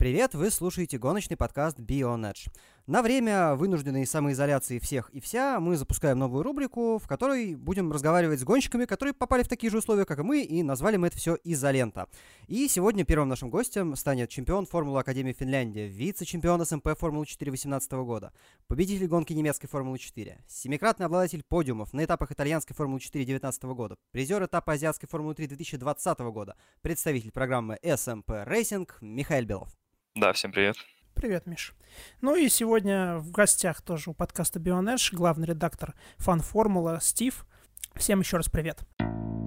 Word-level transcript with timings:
Привет, 0.00 0.34
вы 0.34 0.50
слушаете 0.50 0.96
гоночный 0.96 1.36
подкаст 1.36 1.78
Beyond 1.78 2.32
Edge. 2.32 2.50
На 2.86 3.02
время 3.02 3.54
вынужденной 3.54 4.06
самоизоляции 4.06 4.78
всех 4.78 5.10
и 5.10 5.20
вся 5.20 5.60
мы 5.60 5.76
запускаем 5.76 6.18
новую 6.18 6.42
рубрику, 6.42 6.96
в 6.96 7.06
которой 7.06 7.54
будем 7.54 7.92
разговаривать 7.92 8.40
с 8.40 8.44
гонщиками, 8.44 8.86
которые 8.86 9.12
попали 9.12 9.42
в 9.42 9.48
такие 9.48 9.70
же 9.70 9.76
условия, 9.76 10.06
как 10.06 10.20
и 10.20 10.22
мы, 10.22 10.40
и 10.40 10.62
назвали 10.62 10.96
мы 10.96 11.08
это 11.08 11.18
все 11.18 11.36
«Изолента». 11.44 12.08
И 12.46 12.66
сегодня 12.68 13.04
первым 13.04 13.28
нашим 13.28 13.50
гостем 13.50 13.94
станет 13.94 14.30
чемпион 14.30 14.64
Формулы 14.64 15.00
Академии 15.00 15.34
Финляндии, 15.34 15.86
вице-чемпион 15.86 16.64
СМП 16.64 16.98
Формулы 16.98 17.26
4 17.26 17.50
2018 17.50 17.92
года, 17.92 18.32
победитель 18.68 19.06
гонки 19.06 19.34
немецкой 19.34 19.66
Формулы 19.66 19.98
4, 19.98 20.38
семикратный 20.48 21.04
обладатель 21.04 21.44
подиумов 21.46 21.92
на 21.92 22.02
этапах 22.02 22.32
итальянской 22.32 22.74
Формулы 22.74 23.00
4 23.00 23.22
2019 23.26 23.64
года, 23.64 23.96
призер 24.12 24.42
этапа 24.42 24.72
азиатской 24.72 25.10
Формулы 25.10 25.34
3 25.34 25.46
2020 25.48 26.18
года, 26.20 26.56
представитель 26.80 27.32
программы 27.32 27.78
СМП 27.84 28.30
Racing 28.46 28.96
Михаил 29.02 29.44
Белов. 29.44 29.68
Да, 30.14 30.32
всем 30.32 30.52
привет. 30.52 30.76
Привет, 31.14 31.46
Миш. 31.46 31.74
Ну 32.20 32.34
и 32.34 32.48
сегодня 32.48 33.18
в 33.18 33.30
гостях 33.30 33.82
тоже 33.82 34.10
у 34.10 34.14
подкаста 34.14 34.58
Бионэш 34.58 35.12
главный 35.12 35.46
редактор 35.46 35.94
фан-формула 36.18 36.98
Стив. 37.00 37.46
Всем 37.94 38.20
еще 38.20 38.36
раз 38.36 38.48
привет. 38.48 38.80
Привет. 38.96 39.39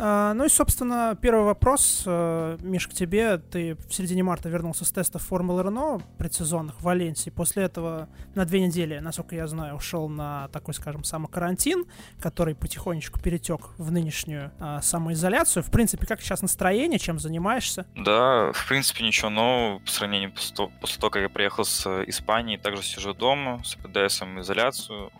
Ну 0.00 0.44
и, 0.44 0.48
собственно, 0.48 1.16
первый 1.20 1.44
вопрос, 1.44 2.04
э, 2.06 2.58
Миш, 2.62 2.88
к 2.88 2.92
тебе. 2.92 3.38
Ты 3.38 3.74
в 3.74 3.92
середине 3.92 4.22
марта 4.22 4.48
вернулся 4.48 4.84
с 4.84 4.92
тестов 4.92 5.22
Формулы 5.22 5.62
Рено 5.62 6.00
предсезонных 6.18 6.80
в 6.80 6.84
Валенсии. 6.84 7.30
После 7.30 7.64
этого 7.64 8.08
на 8.34 8.44
две 8.44 8.60
недели, 8.60 8.98
насколько 8.98 9.34
я 9.34 9.46
знаю, 9.46 9.76
ушел 9.76 10.08
на 10.08 10.48
такой, 10.48 10.74
скажем, 10.74 11.04
самокарантин, 11.04 11.84
который 12.20 12.54
потихонечку 12.54 13.20
перетек 13.20 13.70
в 13.78 13.90
нынешнюю 13.92 14.52
а, 14.58 14.80
самоизоляцию. 14.80 15.62
В 15.62 15.70
принципе, 15.70 16.06
как 16.06 16.20
сейчас 16.20 16.42
настроение, 16.42 16.98
чем 16.98 17.18
занимаешься? 17.18 17.86
Да, 17.96 18.52
в 18.52 18.68
принципе, 18.68 19.04
ничего 19.04 19.30
нового 19.30 19.80
по 19.80 19.90
сравнению 19.90 20.32
после 20.32 21.00
того, 21.00 21.10
как 21.10 21.22
я 21.22 21.28
приехал 21.28 21.64
с 21.64 21.86
Испании. 22.06 22.56
Также 22.56 22.82
сижу 22.82 23.14
дома, 23.14 23.62
соблюдаю 23.64 24.08
самоизоляцию 24.10 25.10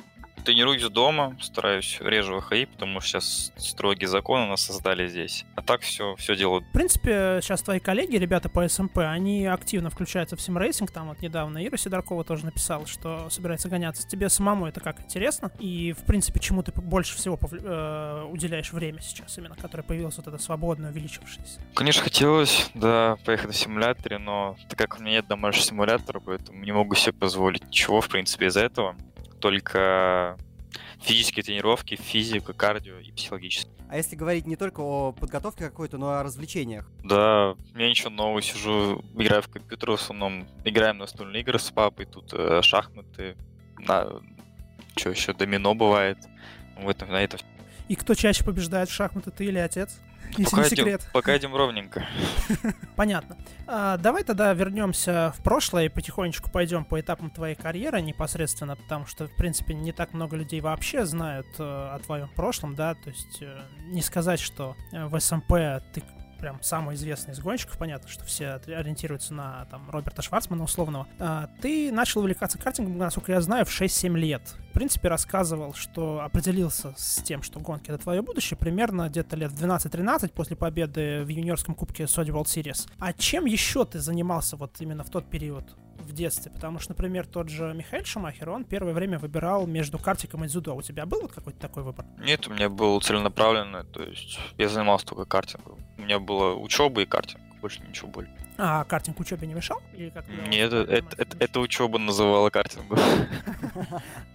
тренируюсь 0.41 0.83
дома, 0.89 1.37
стараюсь 1.41 1.99
реже 2.01 2.35
выходить, 2.35 2.69
потому 2.71 3.01
что 3.01 3.21
сейчас 3.21 3.53
строгие 3.57 4.09
законы 4.09 4.47
нас 4.47 4.63
создали 4.63 5.07
здесь. 5.09 5.45
А 5.57 5.63
так 5.63 5.83
все, 5.83 6.15
все 6.17 6.37
делают. 6.37 6.65
В 6.67 6.73
принципе, 6.73 7.41
сейчас 7.43 7.63
твои 7.63 7.81
коллеги, 7.81 8.17
ребята 8.17 8.49
по 8.49 8.67
СМП, 8.67 8.99
они 8.99 9.47
активно 9.47 9.91
включаются 9.91 10.37
в 10.37 10.41
симрейсинг. 10.41 10.91
Там 10.91 11.09
вот 11.09 11.21
недавно 11.21 11.65
Ира 11.65 11.77
Сидоркова 11.77 12.25
тоже 12.25 12.45
написала, 12.45 12.87
что 12.87 13.29
собирается 13.31 13.69
гоняться. 13.69 14.07
Тебе 14.07 14.29
самому 14.29 14.67
это 14.67 14.81
как 14.81 15.01
интересно? 15.01 15.51
И, 15.59 15.93
в 15.93 16.05
принципе, 16.05 16.41
чему 16.41 16.63
ты 16.63 16.73
больше 16.73 17.17
всего 17.17 17.39
э, 17.53 18.27
уделяешь 18.31 18.73
время 18.73 19.01
сейчас, 19.01 19.37
именно, 19.39 19.57
которое 19.57 19.83
появилось 19.83 20.17
вот 20.17 20.27
это 20.27 20.39
свободное, 20.39 20.91
увеличившееся? 20.91 21.61
Конечно, 21.75 22.03
хотелось, 22.03 22.71
да, 22.75 23.17
поехать 23.25 23.49
на 23.49 23.53
симуляторе, 23.53 24.19
но 24.19 24.57
так 24.69 24.79
как 24.79 24.99
у 24.99 25.03
меня 25.03 25.13
нет 25.13 25.29
домашнего 25.29 25.65
симулятора, 25.65 26.21
поэтому 26.21 26.63
не 26.65 26.73
могу 26.73 26.95
себе 26.95 27.13
позволить 27.13 27.65
ничего, 27.67 28.01
в 28.01 28.09
принципе, 28.09 28.47
из-за 28.47 28.61
этого 28.61 28.97
только 29.41 30.37
физические 31.01 31.43
тренировки, 31.43 31.97
физика, 31.97 32.53
кардио 32.53 32.99
и 32.99 33.11
психологические. 33.13 33.75
А 33.89 33.97
если 33.97 34.15
говорить 34.15 34.47
не 34.47 34.55
только 34.55 34.81
о 34.81 35.13
подготовке 35.13 35.65
какой-то, 35.65 35.99
но 35.99 36.13
и 36.13 36.17
о 36.19 36.23
развлечениях? 36.23 36.89
Да, 37.03 37.57
я 37.75 37.89
ничего 37.89 38.11
нового 38.11 38.41
сижу, 38.41 39.05
играю 39.15 39.43
в 39.43 39.49
компьютер 39.49 39.91
в 39.91 39.95
основном, 39.95 40.47
играем 40.65 40.99
на 40.99 41.05
настольные 41.05 41.43
игры 41.43 41.59
с 41.59 41.71
папой, 41.71 42.07
тут 42.07 42.33
э, 42.33 42.63
шахматы, 42.63 43.37
на... 43.79 44.07
что 44.97 45.11
еще, 45.11 45.33
домино 45.33 45.75
бывает, 45.75 46.19
в 46.77 46.89
этом, 46.89 47.11
на 47.11 47.21
этом. 47.21 47.41
И 47.89 47.97
кто 47.97 48.15
чаще 48.15 48.45
побеждает 48.45 48.89
в 48.89 48.93
шахматы, 48.93 49.33
ты 49.33 49.47
или 49.47 49.59
отец? 49.59 49.99
Если 50.37 50.45
пока 50.45 50.63
не 50.63 50.69
секрет. 50.69 51.01
Идем, 51.01 51.11
пока 51.13 51.37
идем 51.37 51.57
ровненько. 51.57 52.07
Понятно. 52.97 53.37
А, 53.67 53.97
давай 53.97 54.25
тогда 54.25 54.53
вернемся 54.53 55.33
в 55.37 55.43
прошлое 55.43 55.87
и 55.87 55.89
потихонечку 55.89 56.51
пойдем 56.51 56.85
по 56.85 57.01
этапам 57.01 57.31
твоей 57.31 57.55
карьеры 57.55 58.01
непосредственно, 58.01 58.77
потому 58.77 59.07
что, 59.07 59.27
в 59.27 59.37
принципе, 59.37 59.75
не 59.75 59.93
так 59.93 60.13
много 60.13 60.37
людей 60.37 60.61
вообще 60.61 61.05
знают 61.05 61.47
э, 61.59 61.63
о 61.63 61.99
твоем 62.05 62.29
прошлом, 62.29 62.75
да, 62.75 62.95
то 62.95 63.11
есть 63.11 63.39
э, 63.43 63.61
не 63.87 64.03
сказать, 64.03 64.41
что 64.41 64.77
э, 64.93 65.07
в 65.07 65.19
СМП 65.19 65.53
эм 65.53 65.83
ты 65.93 66.03
прям 66.41 66.63
самый 66.63 66.95
известный 66.95 67.33
из 67.33 67.41
гонщиков, 67.41 67.77
понятно, 67.79 68.09
что 68.09 68.25
все 68.25 68.55
ориентируются 68.67 69.35
на 69.35 69.67
там 69.67 69.89
Роберта 69.91 70.23
Шварцмана 70.23 70.65
условного. 70.65 71.07
А, 71.19 71.49
ты 71.61 71.93
начал 71.93 72.21
увлекаться 72.21 72.59
картингом, 72.59 72.99
насколько 72.99 73.33
я 73.33 73.41
знаю, 73.41 73.65
в 73.65 73.69
6-7 73.69 74.17
лет. 74.17 74.43
В 74.71 74.73
принципе, 74.73 75.09
рассказывал, 75.09 75.75
что 75.75 76.21
определился 76.21 76.95
с 76.97 77.23
тем, 77.23 77.43
что 77.43 77.61
гонки— 77.61 77.89
это 77.91 77.99
твое 77.99 78.23
будущее, 78.23 78.57
примерно 78.57 79.09
где-то 79.09 79.37
лет 79.37 79.53
12-13 79.53 80.33
после 80.33 80.57
победы 80.57 81.23
в 81.25 81.29
юниорском 81.29 81.75
кубке 81.75 82.05
Saudi 82.05 82.29
World 82.29 82.45
Series. 82.45 82.89
А 82.99 83.13
чем 83.13 83.45
еще 83.47 83.85
ты 83.85 83.99
занимался 83.99 84.57
вот 84.57 84.81
именно 84.81 85.05
в 85.05 85.11
тот 85.11 85.29
период? 85.29 85.77
В 86.01 86.13
детстве, 86.13 86.51
потому 86.51 86.79
что, 86.79 86.93
например, 86.93 87.27
тот 87.27 87.49
же 87.49 87.73
Михаил 87.75 88.05
Шумахер, 88.05 88.51
он 88.51 88.65
первое 88.65 88.93
время 88.93 89.19
выбирал 89.19 89.67
между 89.67 89.99
картиком 89.99 90.45
и 90.45 90.49
дзюдо. 90.49 90.75
У 90.75 90.83
тебя 90.83 91.07
был 91.07 91.23
вот 91.23 91.33
какой-то 91.33 91.59
такой 91.59 91.83
выбор? 91.83 92.07
Нет, 92.19 92.47
у 92.49 92.53
меня 92.53 92.69
был 92.69 93.01
целенаправленный, 93.01 93.85
то 93.85 94.03
есть 94.03 94.39
я 94.59 94.69
занимался 94.69 95.07
только 95.07 95.25
картингом. 95.25 95.79
У 95.99 96.03
меня 96.03 96.19
была 96.19 96.55
учеба 96.55 97.03
и 97.03 97.07
картинг, 97.07 97.43
больше 97.61 97.81
ничего 97.87 98.09
более. 98.09 98.35
А 98.59 98.85
картинг 98.85 99.19
учебе 99.21 99.47
не 99.47 99.55
мешал? 99.55 99.81
Или 99.95 100.11
как 100.11 100.27
Нет, 100.29 100.73
это, 100.73 100.93
это, 100.93 101.17
это, 101.17 101.37
это 101.39 101.61
учеба 101.61 101.99
называла 101.99 102.51
картингом. 102.51 102.99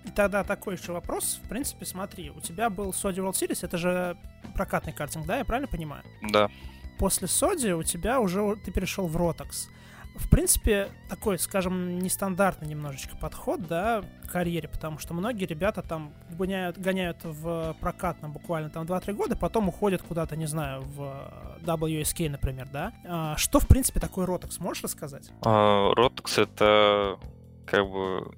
И 0.03 0.09
тогда 0.09 0.43
такой 0.43 0.75
еще 0.75 0.93
вопрос. 0.93 1.39
В 1.43 1.47
принципе, 1.47 1.85
смотри, 1.85 2.31
у 2.31 2.41
тебя 2.41 2.71
был 2.71 2.89
Sodi 2.89 3.17
World 3.17 3.33
Series, 3.33 3.63
это 3.63 3.77
же 3.77 4.17
прокатный 4.55 4.93
картинг, 4.93 5.27
да, 5.27 5.37
я 5.37 5.45
правильно 5.45 5.67
понимаю? 5.67 6.03
Да. 6.31 6.49
После 6.97 7.27
Соди 7.27 7.73
у 7.73 7.83
тебя 7.83 8.19
уже 8.19 8.55
ты 8.63 8.71
перешел 8.71 9.07
в 9.07 9.17
Rotax 9.17 9.69
в 10.15 10.29
принципе, 10.29 10.89
такой, 11.09 11.37
скажем, 11.37 11.99
нестандартный 11.99 12.67
немножечко 12.67 13.15
подход, 13.17 13.67
да, 13.67 14.03
к 14.25 14.31
карьере, 14.31 14.67
потому 14.67 14.97
что 14.97 15.13
многие 15.13 15.45
ребята 15.45 15.81
там 15.81 16.13
гоняют, 16.31 16.77
гоняют 16.77 17.17
в 17.23 17.75
прокатном 17.79 18.31
буквально 18.31 18.69
там 18.69 18.85
2-3 18.85 19.13
года, 19.13 19.35
потом 19.35 19.69
уходят 19.69 20.01
куда-то, 20.01 20.35
не 20.35 20.45
знаю, 20.45 20.81
в 20.81 21.57
WSK, 21.61 22.29
например, 22.29 22.67
да. 22.71 22.93
А, 23.05 23.37
что, 23.37 23.59
в 23.59 23.67
принципе, 23.67 23.99
такое 23.99 24.25
Rotex, 24.25 24.55
можешь 24.59 24.83
рассказать? 24.83 25.31
Rotex— 25.41 26.41
это 26.43 27.19
как 27.65 27.89
бы... 27.89 28.31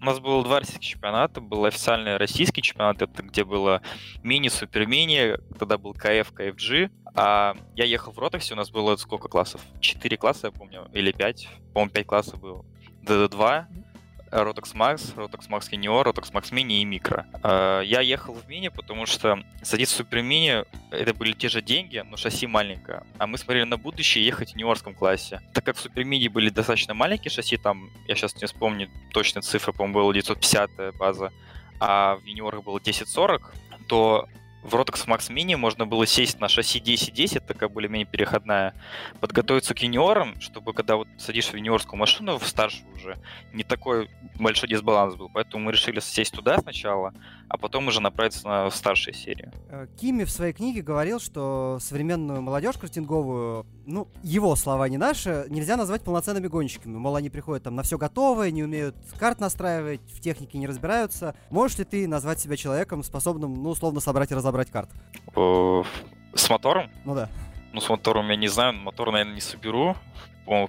У 0.00 0.04
нас 0.04 0.20
было 0.20 0.44
два 0.44 0.60
российских 0.60 0.86
чемпионата. 0.86 1.40
Был 1.40 1.64
официальный 1.64 2.16
российский 2.16 2.62
чемпионат, 2.62 3.02
это 3.02 3.22
где 3.22 3.44
было 3.44 3.82
мини, 4.22 4.48
супер 4.48 4.86
мини, 4.86 5.36
тогда 5.58 5.78
был 5.78 5.94
КФ, 5.94 6.32
КФГ. 6.32 6.90
А 7.14 7.56
я 7.74 7.84
ехал 7.86 8.12
в 8.12 8.18
Ротексе, 8.18 8.54
у 8.54 8.56
нас 8.56 8.70
было 8.70 8.96
сколько 8.96 9.28
классов? 9.28 9.62
Четыре 9.80 10.16
класса, 10.16 10.48
я 10.48 10.50
помню, 10.52 10.88
или 10.92 11.12
пять. 11.12 11.48
По-моему, 11.72 11.90
пять 11.90 12.06
классов 12.06 12.40
было. 12.40 12.64
ДД2, 13.02 13.85
Rotex 14.30 14.74
Max, 14.74 15.14
Rotex 15.14 15.48
Max 15.48 15.70
Junior, 15.70 16.04
Rotex 16.04 16.32
Max 16.32 16.52
Mini 16.52 16.82
и 16.82 16.84
Micro. 16.84 17.24
А, 17.42 17.80
я 17.80 18.00
ехал 18.00 18.34
в 18.34 18.48
мини, 18.48 18.68
потому 18.68 19.06
что 19.06 19.38
садиться 19.62 19.94
в 19.94 19.98
супер 19.98 20.22
мини 20.22 20.64
это 20.90 21.14
были 21.14 21.32
те 21.32 21.48
же 21.48 21.62
деньги, 21.62 22.02
но 22.08 22.16
шасси 22.16 22.46
маленькое. 22.46 23.02
А 23.18 23.26
мы 23.26 23.38
смотрели 23.38 23.64
на 23.64 23.76
будущее 23.76 24.24
ехать 24.26 24.52
в 24.52 24.54
юниорском 24.54 24.94
классе. 24.94 25.40
Так 25.52 25.64
как 25.64 25.76
в 25.76 25.80
супер 25.80 26.04
мини 26.04 26.28
были 26.28 26.50
достаточно 26.50 26.94
маленькие 26.94 27.30
шасси, 27.30 27.56
там, 27.56 27.90
я 28.08 28.14
сейчас 28.14 28.34
не 28.40 28.46
вспомню 28.46 28.90
точно 29.12 29.42
цифры, 29.42 29.72
по-моему, 29.72 29.94
было 30.00 30.14
950 30.14 30.96
база, 30.96 31.32
а 31.80 32.16
в 32.16 32.24
юниорах 32.24 32.64
было 32.64 32.78
1040, 32.78 33.54
то 33.88 34.28
в 34.66 34.74
Rotex 34.74 35.06
Max 35.06 35.30
Mini 35.30 35.56
можно 35.56 35.86
было 35.86 36.06
сесть 36.06 36.40
на 36.40 36.48
шасси 36.48 36.80
1010, 36.80 37.46
такая 37.46 37.68
более-менее 37.68 38.06
переходная, 38.06 38.74
подготовиться 39.20 39.74
к 39.74 39.78
юниорам, 39.78 40.40
чтобы 40.40 40.74
когда 40.74 40.96
вот 40.96 41.08
садишься 41.18 41.52
в 41.52 41.54
юниорскую 41.54 41.98
машину, 41.98 42.38
в 42.38 42.46
старшую 42.46 42.92
уже, 42.94 43.16
не 43.52 43.62
такой 43.62 44.10
большой 44.34 44.68
дисбаланс 44.68 45.14
был. 45.14 45.30
Поэтому 45.32 45.64
мы 45.64 45.72
решили 45.72 46.00
сесть 46.00 46.34
туда 46.34 46.58
сначала, 46.58 47.14
а 47.48 47.58
потом 47.58 47.88
уже 47.88 48.00
направиться 48.00 48.46
на 48.46 48.70
старшие 48.70 49.14
серии. 49.14 49.50
Э, 49.68 49.86
Кими 49.98 50.24
в 50.24 50.30
своей 50.30 50.52
книге 50.52 50.82
говорил, 50.82 51.20
что 51.20 51.78
современную 51.80 52.42
молодежь 52.42 52.76
картинговую, 52.76 53.66
ну, 53.86 54.08
его 54.22 54.56
слова 54.56 54.88
не 54.88 54.98
наши, 54.98 55.46
нельзя 55.48 55.76
назвать 55.76 56.02
полноценными 56.02 56.48
гонщиками. 56.48 56.96
Мол, 56.96 57.16
они 57.16 57.30
приходят 57.30 57.64
там 57.64 57.74
на 57.74 57.82
все 57.82 57.98
готовое, 57.98 58.50
не 58.50 58.64
умеют 58.64 58.96
карт 59.18 59.40
настраивать, 59.40 60.00
в 60.12 60.20
технике 60.20 60.58
не 60.58 60.66
разбираются. 60.66 61.36
Можешь 61.50 61.78
ли 61.78 61.84
ты 61.84 62.08
назвать 62.08 62.40
себя 62.40 62.56
человеком, 62.56 63.02
способным, 63.02 63.54
ну, 63.54 63.70
условно, 63.70 64.00
собрать 64.00 64.32
и 64.32 64.34
разобрать 64.34 64.70
карт? 64.70 64.90
С 65.34 66.50
мотором? 66.50 66.90
Ну 67.04 67.14
да. 67.14 67.28
Ну, 67.72 67.80
с 67.80 67.88
мотором 67.88 68.28
я 68.30 68.36
не 68.36 68.48
знаю, 68.48 68.74
мотор, 68.74 69.12
наверное, 69.12 69.34
не 69.34 69.40
соберу 69.40 69.96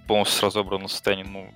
полностью 0.07 0.40
с 0.40 0.44
разобранным 0.44 0.90
состоянием. 0.90 1.31
Ну, 1.31 1.50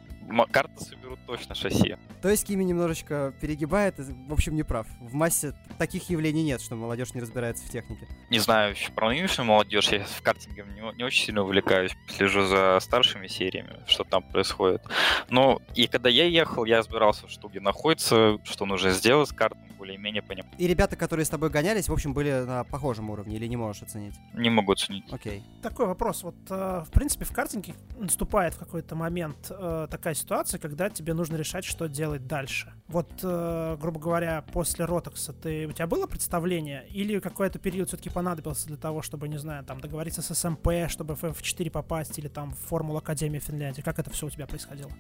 карты 0.52 0.84
соберут 0.84 1.20
точно 1.26 1.56
шасси. 1.56 1.98
То 2.22 2.30
есть 2.30 2.46
Кими 2.46 2.64
немножечко 2.64 3.34
перегибает, 3.42 3.96
в 3.98 4.34
общем, 4.34 4.56
не 4.56 4.64
прав. 4.64 4.88
В 5.00 5.14
массе 5.14 5.54
таких 5.78 6.10
явлений 6.10 6.44
нет, 6.44 6.62
что 6.62 6.76
молодежь 6.76 7.14
не 7.14 7.22
разбирается 7.22 7.66
в 7.66 7.70
технике. 7.70 8.08
Не 8.30 8.40
знаю 8.40 8.72
еще 8.72 8.92
про 8.92 9.10
нынешнюю 9.10 9.48
молодежь, 9.48 9.90
я 9.90 10.04
в 10.04 10.22
картинге 10.22 10.66
не, 10.76 10.98
не 10.98 11.04
очень 11.04 11.26
сильно 11.26 11.44
увлекаюсь, 11.44 11.92
слежу 12.08 12.46
за 12.46 12.78
старшими 12.82 13.28
сериями, 13.28 13.80
что 13.88 14.04
там 14.04 14.24
происходит. 14.24 14.82
Но 15.30 15.62
и 15.76 15.88
когда 15.88 16.10
я 16.10 16.26
ехал, 16.26 16.66
я 16.66 16.80
разбирался, 16.80 17.28
что 17.28 17.48
где 17.48 17.60
находится, 17.60 18.38
что 18.44 18.66
нужно 18.66 18.92
сделать 18.92 19.30
с 19.30 19.34
картом, 19.34 19.62
более-менее 19.82 20.22
понимал. 20.22 20.52
И 20.60 20.68
ребята, 20.68 20.96
которые 20.96 21.26
с 21.26 21.30
тобой 21.30 21.50
гонялись, 21.50 21.90
в 21.90 21.94
общем, 21.94 22.14
были 22.14 22.46
на 22.46 22.64
похожем 22.64 23.10
уровне 23.10 23.38
или 23.38 23.48
не 23.48 23.58
можешь 23.58 23.82
оценить? 23.82 24.14
Не 24.34 24.52
могу 24.52 24.74
оценить. 24.74 25.12
Окей. 25.12 25.44
Такой 25.64 25.88
вопрос. 25.88 26.22
Вот, 26.22 26.36
э, 26.52 26.84
в 26.86 26.92
принципе, 26.92 27.26
в 27.26 27.32
картинге 27.32 27.74
наступает 27.98 28.54
в 28.54 28.60
какой-то 28.60 28.96
момент 28.96 29.48
э, 29.50 29.88
такая 29.90 30.14
ситуация, 30.14 30.60
когда 30.60 30.92
тебе 30.92 31.16
нужно 31.16 31.36
решать, 31.36 31.66
что 31.66 31.88
делать 31.88 32.28
дальше. 32.28 32.74
Вот, 32.88 33.10
э, 33.24 33.78
грубо 33.82 34.00
говоря, 34.00 34.44
после 34.54 34.86
Ротокса 34.86 35.34
ты, 35.34 35.66
у 35.66 35.72
тебя 35.72 35.88
было 35.88 36.06
представление? 36.06 36.86
Или 36.90 37.18
какой-то 37.20 37.58
период 37.58 37.88
все-таки 37.88 38.12
понадобился 38.12 38.68
для 38.68 38.78
того, 38.78 39.02
чтобы, 39.02 39.28
не 39.30 39.40
знаю, 39.40 39.64
там, 39.64 39.82
договориться 39.82 40.22
с 40.22 40.32
СМП, 40.36 40.90
чтобы 40.90 41.16
в 41.16 41.24
F4 41.24 41.72
попасть, 41.72 42.20
или 42.20 42.28
там 42.28 42.52
в 42.52 42.60
Формулу 42.70 43.00
Академии 43.00 43.40
Финляндии? 43.40 43.82
Как 43.82 43.98
это 43.98 44.12
все 44.12 44.28
у 44.28 44.30
тебя 44.30 44.46
происходило? 44.46 44.92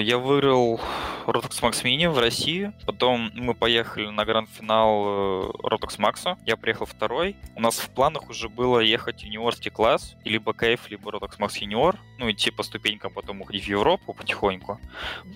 Я 0.00 0.18
выиграл 0.18 0.80
Rotox 1.26 1.62
Max 1.62 1.84
Mini 1.84 2.08
в 2.10 2.18
России, 2.18 2.72
потом 2.84 3.30
мы 3.34 3.54
поехали 3.54 4.08
на 4.08 4.23
гранд-финал 4.24 5.04
э, 5.06 5.50
Rotox 5.62 5.98
Max, 5.98 6.38
я 6.46 6.56
приехал 6.56 6.86
второй. 6.86 7.36
У 7.54 7.60
нас 7.60 7.78
в 7.78 7.90
планах 7.90 8.30
уже 8.30 8.48
было 8.48 8.80
ехать 8.80 9.22
в 9.22 9.24
юниорский 9.24 9.70
класс, 9.70 10.16
и 10.24 10.30
либо 10.30 10.52
КФ, 10.52 10.90
либо 10.90 11.10
Rotox 11.10 11.38
Max 11.38 11.60
Junior, 11.60 11.96
ну 12.18 12.30
идти 12.30 12.50
по 12.50 12.62
ступенькам, 12.62 13.12
потом 13.12 13.42
уходить 13.42 13.64
в 13.64 13.68
Европу 13.68 14.14
потихоньку, 14.14 14.80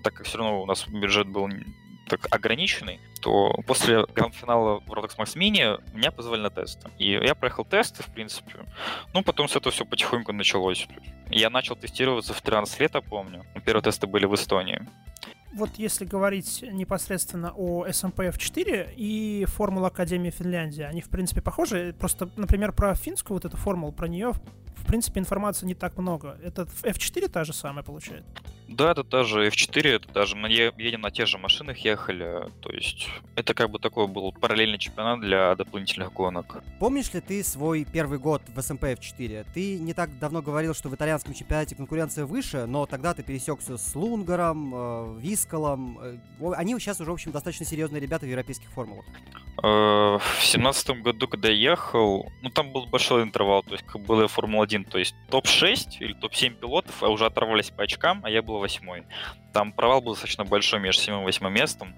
так 0.02 0.14
как 0.14 0.26
все 0.26 0.38
равно 0.38 0.62
у 0.62 0.66
нас 0.66 0.86
бюджет 0.88 1.28
был 1.28 1.48
так 2.08 2.26
ограниченный, 2.30 3.00
то 3.20 3.52
после 3.66 4.04
гранд-финала 4.06 4.80
в 4.80 4.92
Rotox 4.92 5.16
Max 5.18 5.36
Mini 5.36 5.80
меня 5.94 6.10
позвали 6.10 6.40
на 6.40 6.50
тесты. 6.50 6.90
И 6.98 7.10
я 7.10 7.34
проехал 7.34 7.64
тесты, 7.64 8.02
в 8.02 8.06
принципе. 8.06 8.64
Ну, 9.14 9.22
потом 9.22 9.48
с 9.48 9.56
этого 9.56 9.70
все 9.72 9.84
потихоньку 9.84 10.32
началось. 10.32 10.88
Я 11.30 11.50
начал 11.50 11.76
тестироваться 11.76 12.32
в 12.32 12.40
13 12.40 12.80
лет, 12.80 12.94
я 12.94 13.00
помню. 13.00 13.44
Первые 13.64 13.82
тесты 13.82 14.06
были 14.06 14.24
в 14.24 14.34
Эстонии. 14.34 14.80
Вот 15.52 15.70
если 15.76 16.04
говорить 16.04 16.64
непосредственно 16.70 17.52
о 17.56 17.86
SMP 17.86 18.30
F4 18.30 18.94
и 18.96 19.46
Формула 19.46 19.88
Академии 19.88 20.30
Финляндии, 20.30 20.82
они, 20.82 21.00
в 21.00 21.08
принципе, 21.08 21.40
похожи. 21.40 21.94
Просто, 21.98 22.30
например, 22.36 22.72
про 22.72 22.94
финскую 22.94 23.36
вот 23.36 23.44
эту 23.44 23.56
формулу, 23.56 23.92
про 23.92 24.08
нее, 24.08 24.32
принципе, 24.88 25.20
информации 25.20 25.66
не 25.66 25.74
так 25.74 25.96
много. 25.98 26.38
Это 26.42 26.62
F4 26.82 27.28
та 27.28 27.44
же 27.44 27.52
самая 27.52 27.84
получает? 27.84 28.24
Да, 28.68 28.90
это 28.90 29.02
та 29.02 29.24
же 29.24 29.48
F4, 29.48 29.88
это 29.88 30.12
даже 30.12 30.36
мы 30.36 30.50
едем 30.50 31.00
на 31.00 31.10
тех 31.10 31.26
же 31.26 31.38
машинах, 31.38 31.78
ехали. 31.78 32.50
То 32.60 32.70
есть 32.70 33.08
это 33.34 33.54
как 33.54 33.70
бы 33.70 33.78
такой 33.78 34.06
был 34.08 34.30
параллельный 34.32 34.78
чемпионат 34.78 35.20
для 35.20 35.54
дополнительных 35.54 36.12
гонок. 36.12 36.62
Помнишь 36.78 37.12
ли 37.14 37.20
ты 37.22 37.42
свой 37.42 37.86
первый 37.90 38.18
год 38.18 38.42
в 38.46 38.60
СМП 38.60 38.84
эм 38.84 38.98
F4? 38.98 39.46
Ты 39.54 39.78
не 39.78 39.94
так 39.94 40.18
давно 40.18 40.42
говорил, 40.42 40.74
что 40.74 40.90
в 40.90 40.94
итальянском 40.94 41.32
чемпионате 41.32 41.76
конкуренция 41.76 42.26
выше, 42.26 42.66
но 42.66 42.84
тогда 42.84 43.14
ты 43.14 43.22
пересекся 43.22 43.78
с 43.78 43.94
Лунгаром, 43.94 44.74
э, 44.74 45.18
Вискалом. 45.20 45.98
Э, 46.00 46.52
они 46.56 46.78
сейчас 46.78 47.00
уже, 47.00 47.10
в 47.10 47.14
общем, 47.14 47.32
достаточно 47.32 47.64
серьезные 47.64 48.00
ребята 48.00 48.26
в 48.26 48.28
европейских 48.28 48.68
формулах. 48.68 49.06
Э, 49.62 50.18
в 50.18 50.44
семнадцатом 50.44 51.02
году, 51.02 51.26
когда 51.26 51.48
я 51.48 51.70
ехал, 51.70 52.30
ну 52.42 52.50
там 52.50 52.70
был 52.70 52.86
большой 52.86 53.22
интервал, 53.22 53.62
то 53.62 53.72
есть 53.72 53.84
как 53.86 54.02
была 54.02 54.28
Формула-1 54.28 54.77
топ-1, 54.84 54.90
то 54.90 54.98
есть 54.98 55.14
топ-6 55.30 55.98
или 56.00 56.12
топ-7 56.12 56.50
пилотов 56.50 57.02
а 57.02 57.08
уже 57.08 57.26
оторвались 57.26 57.70
по 57.70 57.82
очкам, 57.82 58.20
а 58.24 58.30
я 58.30 58.42
был 58.42 58.58
восьмой. 58.58 59.04
Там 59.52 59.72
провал 59.72 60.00
был 60.00 60.12
достаточно 60.12 60.44
большой 60.44 60.80
между 60.80 61.02
седьмым 61.02 61.22
и 61.22 61.24
восьмым 61.24 61.52
местом. 61.52 61.94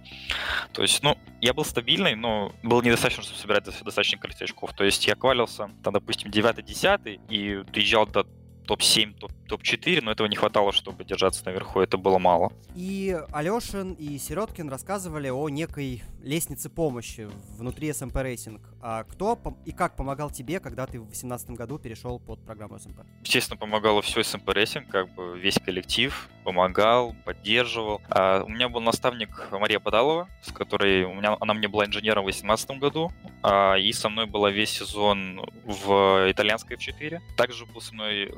То 0.73 0.82
есть, 0.82 1.03
ну, 1.03 1.19
я 1.41 1.53
был 1.53 1.65
стабильный, 1.65 2.15
но 2.15 2.53
было 2.62 2.81
недостаточно, 2.82 3.23
чтобы 3.23 3.38
собирать 3.38 3.65
достаточно 3.65 4.19
количество 4.19 4.44
очков. 4.44 4.73
То 4.75 4.85
есть 4.85 5.06
я 5.06 5.15
квалился, 5.17 5.71
там, 5.82 5.93
допустим, 5.93 6.31
9-10 6.31 7.21
и 7.29 7.65
доезжал 7.73 8.06
до 8.06 8.27
топ-7, 8.67 9.15
топ- 9.19 9.33
топ-4, 9.49 10.01
но 10.03 10.12
этого 10.12 10.29
не 10.29 10.37
хватало, 10.37 10.73
чтобы 10.73 11.05
держаться 11.05 11.45
наверху, 11.45 11.81
это 11.81 11.97
было 11.97 12.19
мало. 12.19 12.53
И 12.77 13.19
Алешин 13.33 13.95
и 13.95 14.17
Сироткин 14.17 14.69
рассказывали 14.69 15.29
о 15.29 15.49
некой 15.49 16.03
лестнице 16.23 16.71
помощи 16.71 17.29
внутри 17.59 17.89
SMP 17.91 18.12
Racing. 18.12 18.61
А 18.81 19.05
кто 19.05 19.39
и 19.65 19.73
как 19.73 19.97
помогал 19.97 20.31
тебе, 20.31 20.61
когда 20.61 20.87
ты 20.87 20.99
в 20.99 21.05
2018 21.05 21.51
году 21.51 21.79
перешел 21.79 22.19
под 22.21 22.41
программу 22.45 22.77
SMP? 22.77 23.05
Естественно, 23.25 23.57
помогало 23.59 24.03
все 24.03 24.21
SMP 24.21 24.55
Racing, 24.55 24.87
как 24.89 25.12
бы 25.15 25.39
весь 25.39 25.59
коллектив 25.59 26.29
помогал, 26.45 27.15
поддерживал. 27.25 28.01
А 28.09 28.43
у 28.45 28.49
меня 28.49 28.69
был 28.69 28.81
наставник 28.81 29.49
Мария 29.51 29.81
Подалова, 29.81 30.29
с 30.43 30.53
которой 30.53 31.05
у 31.05 31.15
меня, 31.15 31.37
она 31.41 31.55
мне 31.55 31.69
была 31.69 31.87
инженером 31.87 32.23
в 32.23 32.27
2018 32.27 32.79
году, 32.79 33.12
а, 33.43 33.75
и 33.75 33.93
со 33.93 34.09
мной 34.09 34.27
была 34.27 34.51
весь 34.51 34.71
сезон 34.71 35.45
в 35.65 36.31
итальянской 36.31 36.77
F4. 36.77 37.21
Также 37.37 37.67
был 37.67 37.81
со 37.81 37.95
мной 37.95 38.33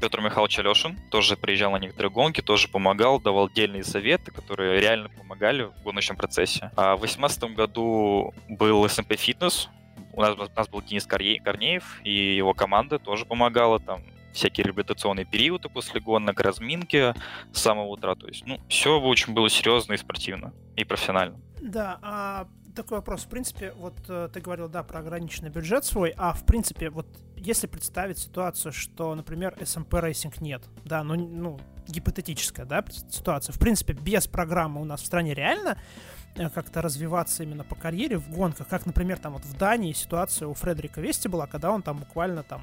Петр 0.00 0.20
Михайлович 0.20 0.58
Алешин, 0.58 0.98
тоже 1.10 1.36
приезжал 1.36 1.72
на 1.72 1.78
некоторые 1.78 2.10
гонки, 2.10 2.40
тоже 2.40 2.68
помогал, 2.68 3.20
давал 3.20 3.46
отдельные 3.46 3.84
советы, 3.84 4.30
которые 4.30 4.80
реально 4.80 5.08
помогали 5.08 5.64
в 5.64 5.82
гоночном 5.82 6.16
процессе. 6.16 6.70
А 6.76 6.96
в 6.96 7.00
2018 7.00 7.54
году 7.54 8.34
был 8.48 8.84
SMP 8.86 9.16
Fitness, 9.16 9.68
у 10.12 10.20
нас, 10.20 10.34
у 10.36 10.56
нас 10.56 10.68
был 10.68 10.82
Денис 10.82 11.06
Корнеев, 11.06 12.00
и 12.02 12.36
его 12.36 12.54
команда 12.54 12.98
тоже 12.98 13.24
помогала 13.24 13.78
там 13.78 14.02
всякие 14.32 14.64
реабилитационные 14.66 15.24
периоды 15.24 15.68
после 15.68 16.00
гонок, 16.00 16.40
разминки 16.40 17.14
с 17.52 17.60
самого 17.60 17.86
утра. 17.86 18.14
То 18.14 18.26
есть, 18.28 18.44
ну, 18.46 18.60
все 18.68 19.00
очень 19.00 19.32
было 19.32 19.48
серьезно 19.48 19.94
и 19.94 19.96
спортивно, 19.96 20.52
и 20.76 20.84
профессионально. 20.84 21.40
Да, 21.60 21.98
а 22.02 22.48
такой 22.78 22.98
вопрос. 22.98 23.24
В 23.24 23.28
принципе, 23.28 23.72
вот 23.72 23.94
э, 24.08 24.28
ты 24.32 24.40
говорил, 24.40 24.68
да, 24.68 24.84
про 24.84 25.00
ограниченный 25.00 25.50
бюджет 25.50 25.84
свой, 25.84 26.14
а 26.16 26.32
в 26.32 26.44
принципе, 26.44 26.90
вот 26.90 27.06
если 27.36 27.66
представить 27.66 28.18
ситуацию, 28.18 28.72
что, 28.72 29.14
например, 29.16 29.56
SMP 29.58 30.00
Racing 30.00 30.34
нет, 30.40 30.62
да, 30.84 31.02
ну, 31.02 31.16
ну 31.16 31.60
гипотетическая, 31.88 32.66
да, 32.66 32.84
ситуация, 33.10 33.52
в 33.52 33.58
принципе, 33.58 33.94
без 33.94 34.28
программы 34.28 34.80
у 34.80 34.84
нас 34.84 35.02
в 35.02 35.06
стране 35.06 35.34
реально 35.34 35.76
э, 36.36 36.48
как-то 36.50 36.80
развиваться 36.80 37.42
именно 37.42 37.64
по 37.64 37.74
карьере 37.74 38.16
в 38.16 38.30
гонках, 38.30 38.68
как, 38.68 38.86
например, 38.86 39.18
там 39.18 39.32
вот 39.32 39.44
в 39.44 39.56
Дании 39.58 39.92
ситуация 39.92 40.46
у 40.46 40.54
Фредерика 40.54 41.00
Вести 41.00 41.26
была, 41.26 41.48
когда 41.48 41.72
он 41.72 41.82
там 41.82 41.98
буквально 41.98 42.44
там 42.44 42.62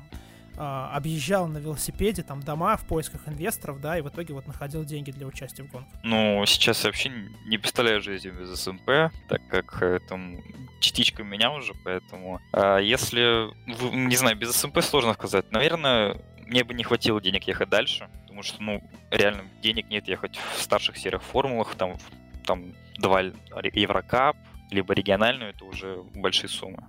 объезжал 0.57 1.47
на 1.47 1.57
велосипеде 1.57 2.23
там 2.23 2.41
дома 2.41 2.77
в 2.77 2.85
поисках 2.85 3.27
инвесторов, 3.27 3.81
да, 3.81 3.97
и 3.97 4.01
в 4.01 4.09
итоге 4.09 4.33
вот 4.33 4.47
находил 4.47 4.83
деньги 4.85 5.11
для 5.11 5.27
участия 5.27 5.63
в 5.63 5.71
гонках. 5.71 5.93
Ну, 6.03 6.43
сейчас 6.45 6.83
я 6.83 6.89
вообще 6.89 7.11
не 7.45 7.57
представляю 7.57 8.01
жизнь 8.01 8.29
без 8.29 8.59
СМП, 8.59 9.11
так 9.27 9.41
как 9.49 9.81
э, 9.81 9.99
там 10.07 10.37
частичка 10.79 11.23
меня 11.23 11.51
уже, 11.51 11.73
поэтому... 11.83 12.39
а 12.53 12.77
если, 12.77 13.49
не 13.93 14.15
знаю, 14.15 14.37
без 14.37 14.51
СМП 14.51 14.81
сложно 14.81 15.13
сказать. 15.13 15.51
Наверное, 15.51 16.17
мне 16.45 16.63
бы 16.63 16.73
не 16.73 16.83
хватило 16.83 17.21
денег 17.21 17.43
ехать 17.47 17.69
дальше, 17.69 18.09
потому 18.23 18.43
что, 18.43 18.61
ну, 18.61 18.83
реально 19.11 19.45
денег 19.61 19.89
нет 19.89 20.07
ехать 20.07 20.37
в 20.55 20.61
старших 20.61 20.97
сериях 20.97 21.23
формулах, 21.23 21.75
там, 21.75 21.97
там 22.45 22.73
два 22.97 23.21
Еврокап, 23.21 24.37
либо 24.71 24.93
региональную, 24.93 25.51
это 25.51 25.65
уже 25.65 26.03
большие 26.15 26.49
суммы. 26.49 26.83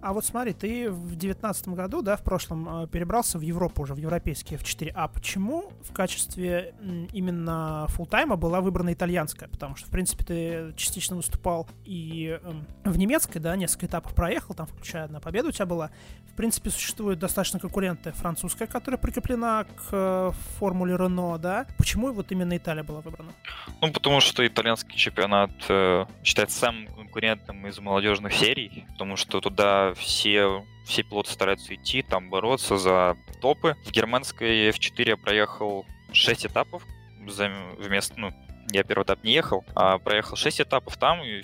А 0.00 0.12
вот 0.12 0.24
смотри, 0.24 0.52
ты 0.52 0.90
в 0.90 1.16
девятнадцатом 1.16 1.74
году, 1.74 2.02
да, 2.02 2.16
в 2.16 2.22
прошлом, 2.22 2.84
э, 2.84 2.88
перебрался 2.88 3.38
в 3.38 3.42
Европу 3.42 3.82
уже, 3.82 3.94
в 3.94 3.98
европейские 3.98 4.58
F4. 4.58 4.92
А 4.94 5.08
почему 5.08 5.72
в 5.82 5.92
качестве 5.92 6.74
именно 7.12 7.86
фултайма 7.88 8.36
была 8.36 8.60
выбрана 8.60 8.92
итальянская? 8.92 9.48
Потому 9.48 9.76
что, 9.76 9.88
в 9.88 9.90
принципе, 9.90 10.24
ты 10.24 10.74
частично 10.76 11.16
выступал 11.16 11.68
и 11.84 12.38
эм, 12.42 12.66
в 12.84 12.98
немецкой, 12.98 13.38
да, 13.38 13.56
несколько 13.56 13.86
этапов 13.86 14.14
проехал, 14.14 14.54
там, 14.54 14.66
включая 14.66 15.04
одна 15.04 15.20
победа 15.20 15.48
у 15.48 15.52
тебя 15.52 15.66
была. 15.66 15.90
В 16.32 16.36
принципе, 16.36 16.70
существует 16.70 17.18
достаточно 17.18 17.58
конкурентная 17.58 18.12
французская, 18.12 18.66
которая 18.66 18.98
прикреплена 18.98 19.64
к 19.64 19.88
э, 19.92 20.30
формуле 20.58 20.96
Рено, 20.96 21.38
да. 21.38 21.66
Почему 21.76 22.12
вот 22.12 22.32
именно 22.32 22.56
Италия 22.56 22.82
была 22.82 23.00
выбрана? 23.00 23.32
Ну, 23.80 23.92
потому 23.92 24.20
что 24.20 24.46
итальянский 24.46 24.96
чемпионат 24.96 25.50
э, 25.68 26.06
считается 26.24 26.58
самым 26.58 26.99
конкурентным 27.00 27.66
из 27.66 27.78
молодежных 27.78 28.32
серий, 28.34 28.84
потому 28.92 29.16
что 29.16 29.40
туда 29.40 29.94
все, 29.94 30.64
все 30.84 31.02
пилоты 31.02 31.30
стараются 31.30 31.74
идти, 31.74 32.02
там 32.02 32.30
бороться 32.30 32.76
за 32.76 33.16
топы. 33.40 33.76
В 33.84 33.90
германской 33.90 34.68
F4 34.68 35.08
я 35.08 35.16
проехал 35.16 35.86
6 36.12 36.46
этапов 36.46 36.84
за, 37.26 37.50
вместо, 37.78 38.20
ну, 38.20 38.32
я 38.70 38.84
первый 38.84 39.04
этап 39.04 39.24
не 39.24 39.32
ехал, 39.32 39.64
а 39.74 39.98
проехал 39.98 40.36
6 40.36 40.60
этапов 40.60 40.96
там, 40.96 41.22
и 41.22 41.42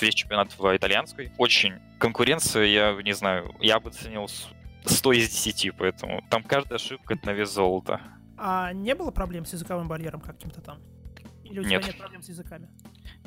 весь 0.00 0.14
чемпионат 0.14 0.58
в 0.58 0.76
итальянской. 0.76 1.30
Очень 1.38 1.74
конкуренция, 1.98 2.64
я 2.64 3.02
не 3.02 3.12
знаю, 3.12 3.54
я 3.60 3.78
бы 3.78 3.90
оценил 3.90 4.28
с 4.28 4.48
100 4.86 5.12
из 5.12 5.28
10, 5.28 5.76
поэтому 5.76 6.22
там 6.30 6.42
каждая 6.42 6.76
ошибка 6.76 7.14
это 7.14 7.26
на 7.26 7.30
вес 7.32 7.50
золота. 7.52 8.00
А 8.38 8.72
не 8.72 8.94
было 8.94 9.10
проблем 9.10 9.44
с 9.44 9.52
языковым 9.52 9.88
барьером 9.88 10.20
каким-то 10.20 10.60
там? 10.60 10.78
Или 11.44 11.60
у 11.60 11.62
тебя 11.62 11.76
Нет. 11.76 11.86
нет 11.86 11.98
проблем 11.98 12.22
с 12.22 12.28
языками? 12.28 12.68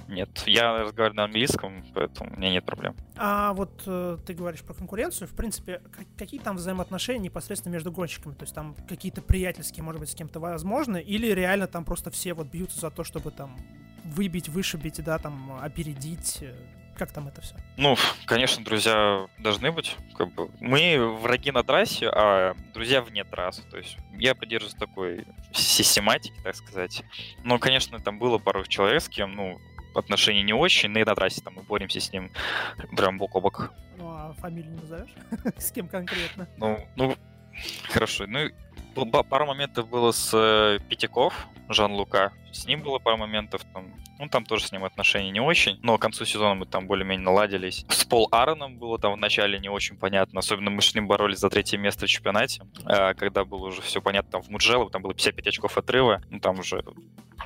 Нет, 0.07 0.29
я 0.45 0.83
разговариваю 0.83 1.15
на 1.17 1.23
английском, 1.25 1.85
поэтому 1.93 2.31
у 2.33 2.37
меня 2.37 2.51
нет 2.51 2.65
проблем. 2.65 2.95
А 3.17 3.53
вот 3.53 3.83
э, 3.85 4.17
ты 4.25 4.33
говоришь 4.33 4.61
про 4.61 4.73
конкуренцию. 4.73 5.27
В 5.27 5.33
принципе, 5.33 5.79
к- 5.79 6.17
какие 6.17 6.39
там 6.39 6.55
взаимоотношения 6.57 7.19
непосредственно 7.19 7.73
между 7.73 7.91
гонщиками? 7.91 8.33
То 8.33 8.43
есть 8.43 8.55
там 8.55 8.75
какие-то 8.87 9.21
приятельские, 9.21 9.83
может 9.83 9.99
быть, 9.99 10.09
с 10.09 10.15
кем-то 10.15 10.39
возможны? 10.39 11.01
Или 11.01 11.27
реально 11.27 11.67
там 11.67 11.85
просто 11.85 12.09
все 12.11 12.33
вот 12.33 12.47
бьются 12.47 12.79
за 12.79 12.91
то, 12.91 13.03
чтобы 13.03 13.31
там 13.31 13.57
выбить, 14.05 14.49
вышибить, 14.49 15.03
да, 15.03 15.17
там 15.19 15.59
опередить? 15.61 16.39
Э, 16.41 16.55
Как 16.97 17.11
там 17.13 17.27
это 17.27 17.39
все? 17.41 17.55
Ну, 17.77 17.95
конечно, 18.25 18.63
друзья 18.63 19.27
должны 19.39 19.71
быть. 19.71 19.95
Как 20.17 20.33
бы. 20.33 20.49
Мы 20.59 20.97
враги 21.21 21.51
на 21.51 21.63
трассе, 21.63 22.09
а 22.09 22.55
друзья 22.73 23.01
вне 23.01 23.23
трассы. 23.23 23.61
То 23.69 23.77
есть 23.77 23.97
я 24.17 24.35
придерживаюсь 24.35 24.75
такой 24.75 25.25
систематики, 25.53 26.35
так 26.43 26.55
сказать. 26.55 27.03
Но, 27.43 27.57
конечно, 27.59 27.99
там 27.99 28.19
было 28.19 28.37
пару 28.37 28.65
человек, 28.65 29.01
с 29.01 29.07
кем, 29.09 29.33
ну, 29.33 29.59
отношения 29.95 30.43
не 30.43 30.53
очень, 30.53 30.95
и 30.95 31.03
на 31.03 31.15
трассе 31.15 31.41
там 31.41 31.55
мы 31.55 31.63
боремся 31.63 31.99
с 31.99 32.11
ним 32.11 32.31
прям 32.95 33.17
бок 33.17 33.35
о 33.35 33.41
бок. 33.41 33.73
Ну, 33.97 34.09
а 34.09 34.33
фамилию 34.39 34.71
не 34.73 34.81
назовешь? 34.81 35.13
С 35.57 35.71
кем 35.71 35.87
конкретно? 35.87 36.47
Ну, 36.57 36.79
ну, 36.95 37.15
хорошо. 37.89 38.25
Ну, 38.27 38.49
пару 38.95 39.45
моментов 39.45 39.89
было 39.89 40.11
с 40.11 40.31
э, 40.33 40.79
Пятяков, 40.89 41.47
Жан-Лука. 41.69 42.31
С 42.51 42.65
ним 42.65 42.81
было 42.81 42.99
пару 42.99 43.17
моментов, 43.17 43.61
там, 43.73 43.93
ну, 44.17 44.27
там 44.27 44.45
тоже 44.45 44.65
с 44.65 44.71
ним 44.71 44.83
отношения 44.83 45.31
не 45.31 45.39
очень, 45.39 45.79
но 45.83 45.97
к 45.97 46.01
концу 46.01 46.25
сезона 46.25 46.55
мы 46.55 46.65
там 46.65 46.87
более-менее 46.87 47.23
наладились. 47.23 47.85
С 47.89 48.05
Пол 48.05 48.27
Аароном 48.31 48.77
было 48.77 48.97
там 48.97 49.13
в 49.13 49.17
начале 49.17 49.59
не 49.59 49.69
очень 49.69 49.97
понятно, 49.97 50.39
особенно 50.39 50.71
мы 50.71 50.81
с 50.81 50.93
ним 50.95 51.07
боролись 51.07 51.39
за 51.39 51.49
третье 51.49 51.77
место 51.77 52.07
в 52.07 52.09
чемпионате, 52.09 52.63
а, 52.85 53.13
когда 53.13 53.45
было 53.45 53.67
уже 53.67 53.81
все 53.81 54.01
понятно, 54.01 54.31
там 54.31 54.41
в 54.41 54.49
Муджело, 54.49 54.89
там 54.89 55.01
было 55.01 55.13
55 55.13 55.47
очков 55.47 55.77
отрыва, 55.77 56.21
ну, 56.29 56.39
там 56.39 56.59
уже 56.59 56.83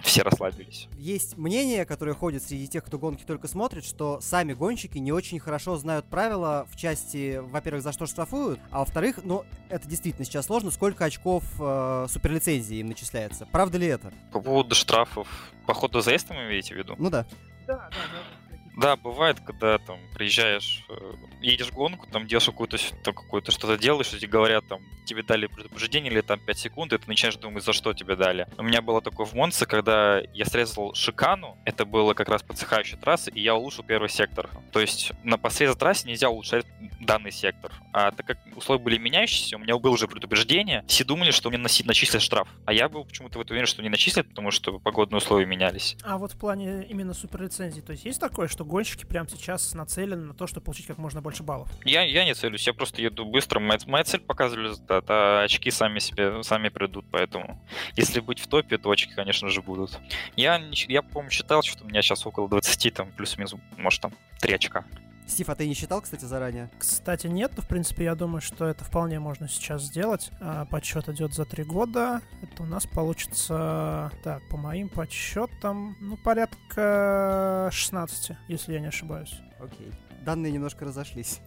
все 0.04 0.22
расслабились. 0.22 0.88
Есть 0.98 1.38
мнение, 1.38 1.86
которое 1.86 2.14
ходит 2.14 2.44
среди 2.44 2.68
тех, 2.68 2.84
кто 2.84 3.00
гонки 3.00 3.24
только 3.24 3.48
смотрит, 3.48 3.86
что 3.86 4.20
сами 4.22 4.54
гонщики 4.54 4.98
не 4.98 5.12
очень 5.12 5.40
хорошо 5.40 5.78
знают 5.78 6.06
правила 6.06 6.68
в 6.70 6.76
части, 6.76 7.40
во-первых, 7.42 7.82
за 7.82 7.94
что 7.94 8.06
штрафуют, 8.06 8.60
а 8.70 8.80
во-вторых, 8.80 9.20
ну, 9.24 9.46
это 9.70 9.88
действительно 9.88 10.26
сейчас 10.26 10.46
сложно, 10.46 10.72
сколько 10.72 11.06
очков 11.06 11.44
э, 11.60 12.08
суперлицензии 12.10 12.78
им 12.78 12.88
начисляется. 12.88 13.48
Правда 13.52 13.78
ли 13.78 13.88
это? 13.88 14.14
По 14.32 14.42
поводу 14.42 14.76
штрафов, 14.76 15.28
по 15.66 15.74
ходу 15.74 16.02
заезда 16.02 16.34
вы 16.34 16.48
имеете 16.48 16.76
в 16.76 16.78
виду? 16.78 16.96
Ну 16.98 17.10
да. 17.10 17.26
Да, 17.66 17.90
да, 17.90 17.98
да. 18.12 18.43
Да, 18.76 18.96
бывает, 18.96 19.40
когда 19.40 19.78
там 19.78 20.00
приезжаешь, 20.14 20.84
э, 20.90 21.14
едешь 21.42 21.72
гонку, 21.72 22.08
там 22.08 22.28
делаешь 22.28 22.46
какую-то 22.46 22.78
какую-то 23.04 23.52
что-то 23.52 23.78
делаешь, 23.78 24.14
и 24.14 24.18
тебе 24.18 24.32
говорят, 24.32 24.68
там, 24.68 24.82
тебе 25.06 25.22
дали 25.24 25.48
предупреждение 25.48 26.12
или 26.12 26.22
там 26.22 26.40
5 26.40 26.58
секунд, 26.58 26.94
и 26.94 26.98
ты 26.98 27.08
начинаешь 27.08 27.36
думать, 27.36 27.64
за 27.64 27.74
что 27.74 27.94
тебе 27.94 28.16
дали. 28.16 28.48
У 28.58 28.64
меня 28.64 28.82
было 28.82 29.02
такое 29.02 29.26
в 29.26 29.34
Монце, 29.34 29.66
когда 29.66 30.22
я 30.34 30.46
срезал 30.46 30.94
шикану, 30.96 31.58
это 31.66 31.86
было 31.86 32.14
как 32.14 32.30
раз 32.30 32.42
подсыхающая 32.42 32.98
трасса, 32.98 33.30
и 33.32 33.42
я 33.42 33.56
улучшил 33.56 33.84
первый 33.84 34.10
сектор. 34.10 34.50
То 34.72 34.80
есть 34.80 35.12
на 35.24 35.38
посредстве 35.38 35.80
трассе 35.80 36.08
нельзя 36.08 36.30
улучшать 36.30 36.66
данный 37.00 37.32
сектор. 37.32 37.72
А 37.92 38.12
так 38.12 38.26
как 38.26 38.38
условия 38.56 38.82
были 38.82 38.98
меняющиеся, 38.98 39.58
у 39.58 39.60
меня 39.60 39.78
было 39.78 39.92
уже 39.92 40.08
предупреждение, 40.08 40.84
все 40.88 41.04
думали, 41.04 41.32
что 41.32 41.50
мне 41.50 41.58
начислят 41.60 42.22
штраф. 42.22 42.48
А 42.66 42.74
я 42.74 42.90
был 42.90 43.06
почему-то 43.06 43.38
в 43.38 43.42
это 43.42 43.54
уверен, 43.54 43.68
что 43.68 43.84
не 43.84 43.90
начислят, 43.90 44.28
потому 44.30 44.52
что 44.52 44.80
погодные 44.80 45.18
условия 45.18 45.46
менялись. 45.46 45.96
А 46.04 46.18
вот 46.18 46.32
в 46.32 46.40
плане 46.40 46.86
именно 46.90 47.14
суперлицензии, 47.14 47.82
то 47.82 47.92
есть 47.92 48.06
есть 48.06 48.20
такое, 48.20 48.48
что 48.48 48.63
гонщики 48.64 49.06
прямо 49.06 49.28
сейчас 49.30 49.74
нацелены 49.74 50.26
на 50.26 50.34
то, 50.34 50.48
чтобы 50.48 50.66
получить 50.66 50.88
как 50.88 50.98
можно 50.98 51.22
больше 51.22 51.44
баллов? 51.44 51.70
Я, 51.84 52.04
я 52.04 52.26
не 52.26 52.34
целюсь, 52.34 52.66
я 52.68 52.74
просто 52.74 53.02
еду 53.02 53.26
быстро. 53.26 53.60
Моя, 53.60 53.80
моя 53.88 54.04
цель 54.04 54.20
показывать 54.20 54.66
результат, 54.66 55.06
а 55.08 55.44
очки 55.44 55.72
сами 55.72 56.00
себе 56.00 56.44
сами 56.44 56.70
придут, 56.70 57.06
поэтому 57.12 57.62
если 57.96 58.20
быть 58.20 58.40
в 58.40 58.48
топе, 58.48 58.78
то 58.78 58.90
очки, 58.90 59.14
конечно 59.14 59.50
же, 59.50 59.62
будут. 59.62 60.00
Я, 60.36 60.62
я 60.72 61.02
по-моему, 61.02 61.30
считал, 61.30 61.62
что 61.64 61.84
у 61.84 61.88
меня 61.88 62.02
сейчас 62.02 62.26
около 62.26 62.50
20, 62.50 62.94
там, 62.94 63.12
плюс-минус, 63.12 63.56
может, 63.78 64.02
там, 64.02 64.14
3 64.40 64.56
очка. 64.56 64.86
Стив, 65.28 65.50
а 65.50 65.56
ты 65.56 65.68
не 65.68 65.74
считал, 65.74 66.02
кстати, 66.02 66.26
заранее? 66.26 66.70
Кстати, 66.78 67.28
нет, 67.28 67.54
но, 67.56 67.64
в 67.64 67.68
принципе, 67.68 68.04
я 68.06 68.16
думаю, 68.16 68.42
что 68.42 68.66
это 68.66 68.84
вполне 68.84 69.20
можно 69.20 69.48
сейчас 69.48 69.84
сделать. 69.84 70.32
А, 70.40 70.66
подсчет 70.66 71.10
идет 71.10 71.34
за 71.34 71.46
три 71.46 71.64
года. 71.64 72.22
Это 72.42 72.64
у 72.64 72.66
нас 72.66 72.86
получится, 72.86 74.12
так, 74.24 74.48
по 74.50 74.58
моим 74.58 74.90
подсчетам, 74.90 75.98
ну, 76.02 76.18
порядка 76.18 77.70
16, 77.72 78.38
если 78.48 78.74
я 78.74 78.80
не 78.80 78.88
ошибаюсь. 78.88 79.40
Окей. 79.60 79.92
Данные 80.26 80.52
немножко 80.52 80.86
разошлись. 80.86 81.40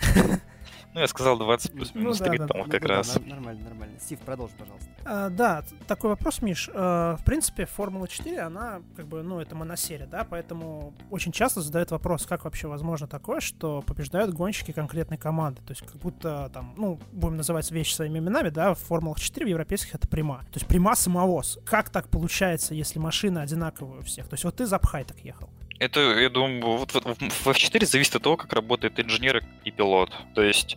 Ну, 0.94 1.00
я 1.00 1.06
сказал 1.06 1.38
20 1.38 1.72
плюс 1.72 1.94
минус 1.94 2.20
ну, 2.20 2.26
3, 2.26 2.38
да, 2.38 2.46
там 2.46 2.62
да, 2.64 2.70
как 2.70 2.82
ну, 2.82 2.88
раз. 2.88 3.14
Да, 3.14 3.20
нормально, 3.34 3.64
нормально. 3.64 3.98
Стив, 3.98 4.18
продолжи, 4.20 4.52
пожалуйста. 4.58 4.88
А, 5.04 5.30
да, 5.30 5.64
такой 5.86 6.10
вопрос, 6.10 6.42
Миш. 6.42 6.68
А, 6.74 7.16
в 7.16 7.24
принципе, 7.24 7.64
Формула 7.64 8.06
4, 8.06 8.40
она 8.40 8.82
как 8.94 9.06
бы, 9.06 9.22
ну, 9.22 9.40
это 9.40 9.54
моносерия, 9.56 10.06
да, 10.06 10.26
поэтому 10.28 10.92
очень 11.10 11.32
часто 11.32 11.62
задают 11.62 11.90
вопрос, 11.92 12.26
как 12.26 12.44
вообще 12.44 12.68
возможно 12.68 13.06
такое, 13.06 13.40
что 13.40 13.80
побеждают 13.82 14.34
гонщики 14.34 14.72
конкретной 14.72 15.16
команды. 15.16 15.62
То 15.62 15.70
есть 15.70 15.82
как 15.82 15.96
будто 15.96 16.50
там, 16.52 16.74
ну, 16.76 17.00
будем 17.12 17.38
называть 17.38 17.70
вещи 17.70 17.94
своими 17.94 18.18
именами, 18.18 18.50
да, 18.50 18.74
в 18.74 18.78
Формулах 18.78 19.18
4 19.18 19.46
в 19.46 19.48
европейских 19.48 19.94
это 19.94 20.06
прима. 20.06 20.40
То 20.52 20.56
есть 20.56 20.66
прима 20.66 20.94
самовоз. 20.94 21.58
Как 21.64 21.88
так 21.88 22.08
получается, 22.08 22.74
если 22.74 22.98
машины 22.98 23.38
одинаковые 23.38 24.00
у 24.00 24.02
всех? 24.02 24.28
То 24.28 24.34
есть 24.34 24.44
вот 24.44 24.56
ты 24.56 24.66
за 24.66 24.78
Пхай 24.78 25.04
так 25.04 25.18
ехал. 25.20 25.48
Это, 25.82 26.00
я 26.20 26.30
думаю, 26.30 26.76
вот, 26.76 26.92
в 26.92 27.48
F4 27.48 27.84
зависит 27.84 28.14
от 28.14 28.22
того, 28.22 28.36
как 28.36 28.52
работает 28.52 29.00
инженер 29.00 29.42
и 29.64 29.72
пилот. 29.72 30.12
То 30.32 30.40
есть 30.40 30.76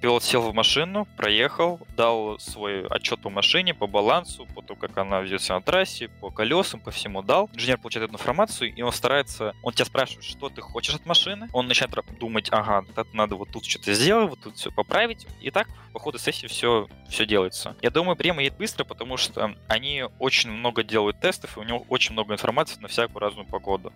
Пилот 0.00 0.24
сел 0.24 0.40
в 0.40 0.54
машину, 0.54 1.06
проехал, 1.16 1.78
дал 1.94 2.38
свой 2.38 2.86
отчет 2.86 3.20
по 3.20 3.28
машине, 3.28 3.74
по 3.74 3.86
балансу, 3.86 4.46
по 4.54 4.62
тому, 4.62 4.80
как 4.80 4.96
она 4.96 5.20
ведет 5.20 5.42
себя 5.42 5.56
на 5.56 5.62
трассе, 5.62 6.08
по 6.08 6.30
колесам, 6.30 6.80
по 6.80 6.90
всему 6.90 7.22
дал. 7.22 7.50
Инженер 7.52 7.76
получает 7.76 8.08
эту 8.08 8.14
информацию, 8.14 8.74
и 8.74 8.80
он 8.80 8.92
старается, 8.92 9.52
он 9.62 9.74
тебя 9.74 9.84
спрашивает, 9.84 10.24
что 10.24 10.48
ты 10.48 10.62
хочешь 10.62 10.94
от 10.94 11.04
машины. 11.04 11.48
Он 11.52 11.68
начинает 11.68 11.94
думать, 12.18 12.48
ага, 12.50 12.82
надо 13.12 13.36
вот 13.36 13.50
тут 13.50 13.66
что-то 13.66 13.92
сделать, 13.92 14.30
вот 14.30 14.40
тут 14.40 14.56
все 14.56 14.70
поправить. 14.70 15.26
И 15.42 15.50
так 15.50 15.68
по 15.92 15.98
ходу 15.98 16.18
сессии 16.18 16.46
все, 16.46 16.88
все 17.10 17.26
делается. 17.26 17.76
Я 17.82 17.90
думаю, 17.90 18.16
прямо 18.16 18.42
едет 18.42 18.56
быстро, 18.56 18.84
потому 18.84 19.18
что 19.18 19.54
они 19.68 20.04
очень 20.18 20.50
много 20.50 20.82
делают 20.82 21.20
тестов, 21.20 21.58
и 21.58 21.60
у 21.60 21.62
него 21.62 21.84
очень 21.90 22.14
много 22.14 22.32
информации 22.32 22.80
на 22.80 22.88
всякую 22.88 23.20
разную 23.20 23.46
погоду. 23.46 23.92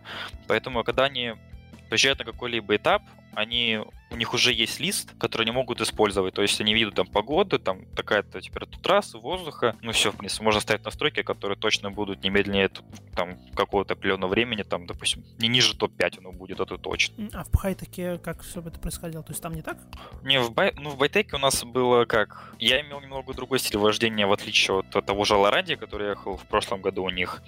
Поэтому, 0.49 0.85
когда 0.85 1.05
они 1.05 1.33
приезжают 1.89 2.19
на 2.19 2.27
какой-либо 2.27 2.77
этап, 2.77 3.03
они 3.35 3.81
у 4.15 4.17
них 4.17 4.33
уже 4.33 4.53
есть 4.53 4.81
лист, 4.81 5.13
который 5.19 5.43
они 5.43 5.51
могут 5.51 5.81
использовать. 5.81 6.35
То 6.35 6.43
есть 6.43 6.61
они 6.61 6.73
видят 6.73 6.95
там 6.95 7.07
погоду, 7.07 7.59
там 7.59 7.85
такая-то 7.97 8.41
температура 8.41 8.81
трассы, 8.81 9.19
воздуха. 9.19 9.77
Ну 9.83 9.93
все, 9.93 10.13
в 10.13 10.17
принципе, 10.17 10.45
можно 10.45 10.61
ставить 10.61 10.85
настройки, 10.85 11.23
которые 11.23 11.59
точно 11.59 11.91
будут 11.91 12.23
не 12.23 12.31
медленнее 12.31 12.71
там 13.17 13.37
какого-то 13.55 13.95
определенного 13.95 14.31
времени, 14.31 14.63
там, 14.63 14.87
допустим, 14.87 15.25
не 15.39 15.49
ниже 15.49 15.77
топ-5 15.77 16.19
оно 16.19 16.33
будет, 16.33 16.61
это 16.61 16.79
точно. 16.79 17.29
А 17.33 17.45
в 17.45 17.51
Пхайтеке 17.51 18.19
как 18.19 18.43
все 18.43 18.61
это 18.61 18.79
происходило? 18.79 19.25
То 19.25 19.33
есть 19.33 19.43
там 19.43 19.55
не 19.55 19.63
так? 19.63 19.79
Не, 20.23 20.41
в, 20.41 20.53
бай... 20.53 20.73
ну, 20.77 20.91
в 20.91 20.97
Байтеке 20.97 21.37
у 21.37 21.41
нас 21.41 21.65
было 21.65 22.05
как... 22.05 22.55
Я 22.61 22.81
имел 22.81 23.01
немного 23.01 23.35
другой 23.35 23.59
стиль 23.59 23.79
вождения, 23.79 24.27
в 24.27 24.33
отличие 24.33 24.79
от 24.79 24.91
того 25.05 25.25
же 25.25 25.35
Лоради, 25.35 25.75
который 25.75 26.11
ехал 26.11 26.37
в 26.37 26.45
прошлом 26.45 26.81
году 26.83 27.03
у 27.03 27.11
них. 27.11 27.43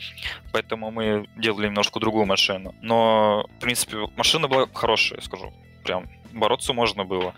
Поэтому 0.52 0.90
мы 0.90 1.28
делали 1.36 1.66
немножко 1.66 2.00
другую 2.00 2.26
машину. 2.26 2.74
Но, 2.82 3.46
в 3.56 3.60
принципе, 3.60 4.08
машина 4.16 4.48
была 4.48 4.68
хорошая, 4.72 5.20
скажу 5.20 5.52
прям 5.86 6.08
бороться 6.32 6.72
можно 6.72 7.04
было. 7.04 7.34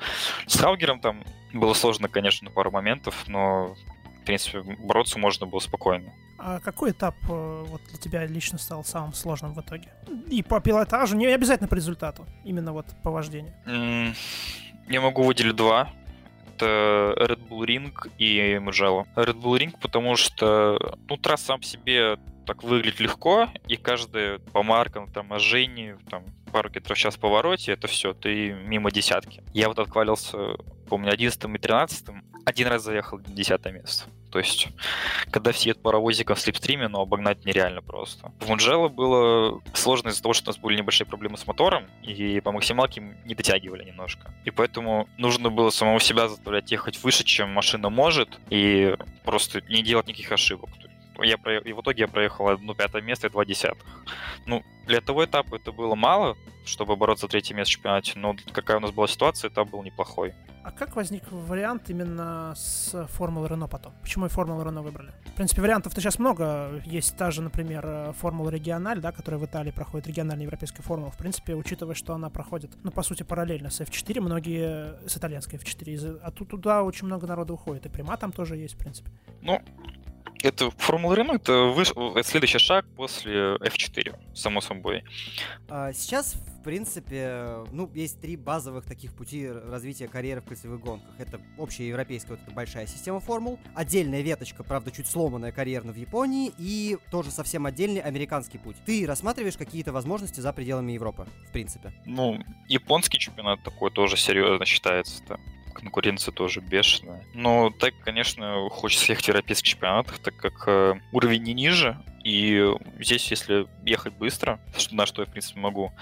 С 0.47 0.59
Хаугером 0.59 1.01
там 1.01 1.25
было 1.53 1.75
сложно, 1.75 2.09
конечно, 2.09 2.51
пару 2.51 2.71
моментов, 2.71 3.25
но, 3.29 3.75
в 4.23 4.25
принципе, 4.25 4.61
бороться 4.61 5.19
можно 5.19 5.47
было 5.47 5.61
спокойно. 5.61 6.13
А 6.39 6.61
какой 6.61 6.93
этап 6.93 7.17
э, 7.29 7.65
вот 7.67 7.83
для 7.91 7.99
тебя 7.99 8.27
лично 8.27 8.59
стал 8.59 8.85
самым 8.85 9.13
сложным 9.13 9.55
в 9.55 9.61
итоге? 9.61 9.89
И 10.29 10.43
по 10.43 10.61
пилотажу, 10.61 11.17
не 11.17 11.27
обязательно 11.27 11.69
по 11.69 11.75
результату, 11.75 12.27
именно 12.45 12.73
вот 12.73 12.87
по 13.03 13.11
вождению. 13.11 13.53
Mm, 13.67 14.15
я 14.89 15.01
могу 15.01 15.25
выделить 15.25 15.57
два. 15.57 15.91
Это 16.55 17.15
Red 17.17 17.49
Bull 17.49 17.67
Ring 17.67 17.93
и 18.19 18.55
Mugello. 18.57 19.07
Red 19.17 19.41
Bull 19.41 19.59
Ring, 19.59 19.77
потому 19.81 20.17
что, 20.17 20.97
ну, 21.09 21.17
трасс 21.17 21.43
сам 21.43 21.63
себе 21.63 22.19
так 22.49 22.65
выглядит 22.65 22.99
легко, 22.99 23.51
и 23.67 23.77
каждый 23.77 24.39
по 24.39 24.63
маркам, 24.63 25.13
торможению, 25.13 25.99
там, 26.09 26.25
пару 26.51 26.71
километров 26.71 26.97
в 26.97 27.01
час 27.01 27.17
в 27.17 27.21
повороте, 27.21 27.73
это 27.73 27.89
все, 27.89 28.15
ты 28.15 28.55
мимо 28.55 28.91
десятки. 28.91 29.43
Я 29.53 29.69
вот 29.69 29.79
отхвалился, 29.79 30.57
помню, 30.89 31.13
11 31.13 31.45
и 31.45 31.59
13 31.59 32.09
один 32.47 32.69
раз 32.69 32.85
заехал 32.85 33.19
на 33.19 33.35
десятое 33.35 33.75
место. 33.75 34.09
То 34.33 34.39
есть, 34.39 34.69
когда 35.31 35.53
все 35.53 35.71
едут 35.71 35.83
паровозиком 35.83 36.37
в 36.37 36.41
слепстриме, 36.41 36.89
но 36.89 37.03
обогнать 37.03 37.45
нереально 37.45 37.83
просто. 37.83 38.33
В 38.41 38.49
Мунжело 38.49 38.89
было 38.89 39.61
сложно 39.75 40.09
из-за 40.09 40.23
того, 40.23 40.33
что 40.33 40.51
у 40.51 40.55
нас 40.55 40.59
были 40.59 40.79
небольшие 40.79 41.07
проблемы 41.07 41.37
с 41.37 41.47
мотором, 41.47 41.85
и 42.03 42.41
по 42.41 42.51
максималке 42.51 43.03
не 43.27 43.35
дотягивали 43.35 43.85
немножко. 43.85 44.33
И 44.47 44.51
поэтому 44.51 45.07
нужно 45.19 45.51
было 45.51 45.69
самого 45.69 46.01
себя 46.01 46.29
заставлять 46.29 46.71
ехать 46.73 47.03
выше, 47.03 47.25
чем 47.25 47.51
машина 47.51 47.91
может, 47.91 48.39
и 48.49 48.97
просто 49.25 49.61
не 49.69 49.83
делать 49.83 50.07
никаких 50.07 50.33
ошибок 50.33 50.71
я 51.23 51.39
про... 51.39 51.59
и 51.59 51.73
в 51.73 51.81
итоге 51.81 52.03
я 52.03 52.09
проехал 52.09 52.49
одно 52.49 52.75
пятое 52.75 53.03
место 53.03 53.27
и 53.27 53.31
два 53.31 53.45
десятых. 53.45 53.85
Ну, 54.47 54.63
для 54.87 55.01
того 55.01 55.25
этапа 55.25 55.57
это 55.57 55.73
было 55.73 55.95
мало, 55.95 56.37
чтобы 56.65 56.97
бороться 56.97 57.27
за 57.27 57.31
третье 57.31 57.55
место 57.55 57.71
в 57.71 57.75
чемпионате, 57.75 58.19
но 58.19 58.37
какая 58.53 58.79
у 58.79 58.81
нас 58.81 58.91
была 58.91 59.09
ситуация, 59.09 59.51
этап 59.51 59.71
был 59.71 59.83
неплохой. 59.83 60.35
А 60.69 60.71
как 60.71 60.97
возник 60.97 61.23
вариант 61.31 61.89
именно 61.89 62.53
с 62.55 63.07
Формулы 63.13 63.49
Рено 63.49 63.69
потом? 63.69 63.95
Почему 64.03 64.27
и 64.27 64.29
Формулу 64.29 64.63
Рено 64.63 64.83
выбрали? 64.83 65.13
В 65.25 65.33
принципе, 65.33 65.63
вариантов-то 65.63 65.99
сейчас 65.99 66.19
много. 66.19 66.83
Есть 66.85 67.17
та 67.17 67.31
же, 67.31 67.41
например, 67.41 68.13
Формула 68.13 68.51
Региональ, 68.51 69.01
да, 69.01 69.11
которая 69.11 69.41
в 69.41 69.47
Италии 69.47 69.71
проходит, 69.71 70.09
региональная 70.09 70.45
европейская 70.45 70.83
формула. 70.83 71.11
В 71.11 71.17
принципе, 71.17 71.55
учитывая, 71.55 71.95
что 71.95 72.13
она 72.13 72.29
проходит, 72.29 72.73
ну, 72.83 72.91
по 72.91 73.03
сути, 73.03 73.23
параллельно 73.23 73.71
с 73.71 73.81
F4, 73.81 74.21
многие 74.21 75.09
с 75.09 75.17
итальянской 75.17 75.59
F4, 75.59 76.21
а 76.23 76.31
тут 76.31 76.51
туда 76.51 76.83
очень 76.83 77.07
много 77.07 77.27
народу 77.27 77.55
уходит. 77.55 77.87
И 77.87 77.89
Прима 77.89 78.19
там 78.19 78.31
тоже 78.31 78.57
есть, 78.57 78.75
в 78.75 78.79
принципе. 78.79 79.11
Ну, 79.41 79.63
Это 80.43 80.71
Формула 80.71 81.15
Рено, 81.15 81.33
это, 81.33 81.65
выш... 81.65 81.91
это 81.91 82.23
следующий 82.23 82.59
шаг 82.59 82.87
после 82.97 83.57
F4, 83.57 84.15
само 84.35 84.61
собой. 84.61 85.03
А, 85.69 85.93
сейчас, 85.93 86.35
в 86.35 86.63
принципе, 86.63 87.65
ну, 87.73 87.91
есть 87.95 88.21
три 88.21 88.37
базовых 88.37 88.85
таких 88.85 89.15
пути 89.15 89.49
развития 89.49 90.07
карьеры 90.07 90.41
в 90.41 90.45
кольцевых 90.45 90.81
гонках. 90.81 91.11
Это 91.19 91.41
общая 91.57 91.89
европейская 91.89 92.35
вот 92.35 92.41
эта 92.43 92.53
большая 92.53 92.87
система 92.87 93.21
формул, 93.21 93.59
отдельная 93.75 94.21
веточка, 94.21 94.63
правда, 94.63 94.93
чуть 94.93 95.09
сломанная 95.09 95.51
карьерно 95.51 95.93
в 95.93 95.97
Японии, 95.97 96.53
и 96.57 96.99
тоже 97.11 97.31
совсем 97.31 97.67
отдельный 97.67 98.01
американский 98.01 98.59
путь. 98.59 98.77
Ты 98.87 99.07
рассматриваешь 99.07 99.57
какие-то 99.57 99.93
возможности 99.93 100.41
за 100.41 100.53
пределами 100.53 100.93
Европы, 100.93 101.27
в 101.49 101.53
принципе? 101.53 101.93
Ну, 102.07 102.39
японский 102.69 103.19
чемпионат 103.19 103.63
такой 103.65 103.91
тоже 103.91 104.17
серьезно 104.17 104.65
считается. 104.65 105.23
-то 105.25 105.41
конкуренция 105.79 106.33
тоже 106.33 106.61
бешеная. 106.61 107.25
Но 107.35 107.71
так, 107.71 107.95
конечно, 108.01 108.69
хочется 108.71 109.13
ехать 109.13 109.27
в 109.27 109.29
европейских 109.29 109.69
чемпионатах, 109.69 110.19
так 110.19 110.37
как 110.37 110.65
э, 110.67 110.95
уровень 111.13 111.43
не 111.43 111.55
ниже, 111.55 111.97
и 112.25 112.73
здесь, 112.99 113.31
если 113.31 113.67
ехать 113.85 114.15
быстро, 114.15 114.61
на 114.91 115.07
что 115.07 115.23
я, 115.23 115.27
в 115.27 115.31
принципе, 115.31 115.61
могу, 115.61 115.93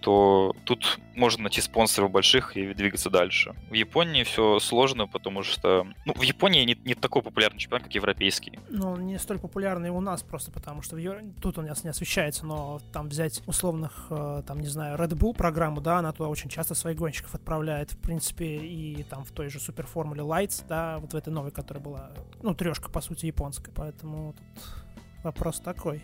то 0.00 0.54
тут 0.64 0.98
можно 1.14 1.44
найти 1.44 1.60
спонсоров 1.60 2.10
больших 2.10 2.56
и 2.56 2.72
двигаться 2.72 3.10
дальше. 3.10 3.54
В 3.68 3.74
Японии 3.74 4.22
все 4.22 4.58
сложно, 4.60 5.08
потому 5.08 5.42
что... 5.42 5.86
Ну, 6.06 6.14
в 6.14 6.22
Японии 6.22 6.64
не, 6.64 6.78
не 6.84 6.94
такой 6.94 7.22
популярный 7.22 7.58
чемпионат, 7.58 7.84
как 7.84 7.94
европейский. 7.94 8.58
Ну, 8.68 8.96
не 8.96 9.18
столь 9.18 9.38
популярный 9.40 9.90
у 9.90 10.00
нас 10.00 10.22
просто 10.22 10.52
потому, 10.52 10.82
что 10.82 10.96
в 10.96 10.98
Ев... 10.98 11.16
тут 11.42 11.58
у 11.58 11.62
нас 11.62 11.82
не 11.82 11.90
освещается, 11.90 12.46
но 12.46 12.80
там 12.92 13.08
взять 13.08 13.42
условных, 13.46 14.06
э, 14.10 14.42
там, 14.46 14.60
не 14.60 14.68
знаю, 14.68 14.96
Red 14.96 15.14
Bull 15.14 15.34
программу, 15.34 15.80
да, 15.80 15.98
она 15.98 16.12
туда 16.12 16.28
очень 16.28 16.48
часто 16.48 16.74
своих 16.74 16.96
гонщиков 16.96 17.34
отправляет, 17.34 17.92
в 17.92 17.98
принципе, 17.98 18.56
и 18.56 19.02
там 19.02 19.24
в 19.24 19.32
той 19.32 19.48
же 19.48 19.58
суперформуле 19.58 20.22
Lights, 20.22 20.64
да, 20.68 20.98
вот 20.98 21.12
в 21.12 21.16
этой 21.16 21.32
новой, 21.32 21.50
которая 21.50 21.82
была, 21.82 22.12
ну, 22.42 22.54
трешка, 22.54 22.88
по 22.88 23.00
сути, 23.00 23.26
японская, 23.26 23.74
поэтому 23.74 24.34
тут 24.34 24.74
Вопрос 25.22 25.60
такой. 25.60 26.02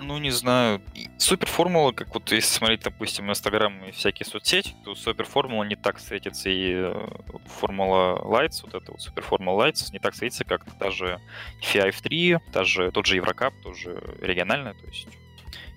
Ну, 0.00 0.18
не 0.18 0.30
знаю. 0.30 0.80
Суперформула, 1.16 1.90
как 1.90 2.14
вот 2.14 2.30
если 2.30 2.48
смотреть, 2.48 2.82
допустим, 2.82 3.30
Инстаграм 3.30 3.84
и 3.84 3.90
всякие 3.90 4.26
соцсети, 4.26 4.74
то 4.84 4.94
суперформула 4.94 5.64
не 5.64 5.74
так 5.74 5.98
светится, 5.98 6.48
и 6.48 6.72
э, 6.72 7.08
формула 7.46 8.20
Lights, 8.22 8.60
вот 8.62 8.74
эта 8.74 8.92
вот 8.92 9.02
суперформула 9.02 9.66
Lights, 9.66 9.92
не 9.92 9.98
так 9.98 10.14
светится, 10.14 10.44
как 10.44 10.64
та 10.78 10.90
же 10.90 11.20
FIA 11.62 11.90
F3, 11.90 12.38
та 12.52 12.62
же, 12.62 12.92
тот 12.92 13.06
же 13.06 13.16
Еврокап, 13.16 13.52
тоже 13.62 14.00
региональная, 14.22 14.74
то 14.74 14.86
есть. 14.86 15.08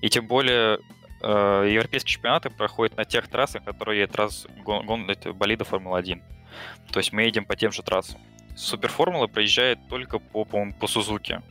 И 0.01 0.09
тем 0.09 0.27
более 0.27 0.79
э, 1.21 1.67
европейские 1.71 2.13
чемпионаты 2.13 2.51
проходят 2.51 2.97
на 2.97 3.05
тех 3.05 3.27
трассах, 3.27 3.63
которые 3.63 4.05
трасс 4.05 4.45
гон, 4.63 4.85
гон, 4.85 5.09
болида 5.33 5.63
Формулы-1. 5.63 6.21
То 6.91 7.00
есть 7.00 7.11
мы 7.11 7.23
едем 7.23 7.45
по 7.45 7.55
тем 7.55 7.71
же 7.71 7.81
трассам. 7.81 8.21
Суперформула 8.55 9.25
проезжает 9.25 9.79
только 9.89 10.19
по, 10.19 10.45
по, 10.45 10.71
по 10.79 10.88
Сузуки 10.88 11.41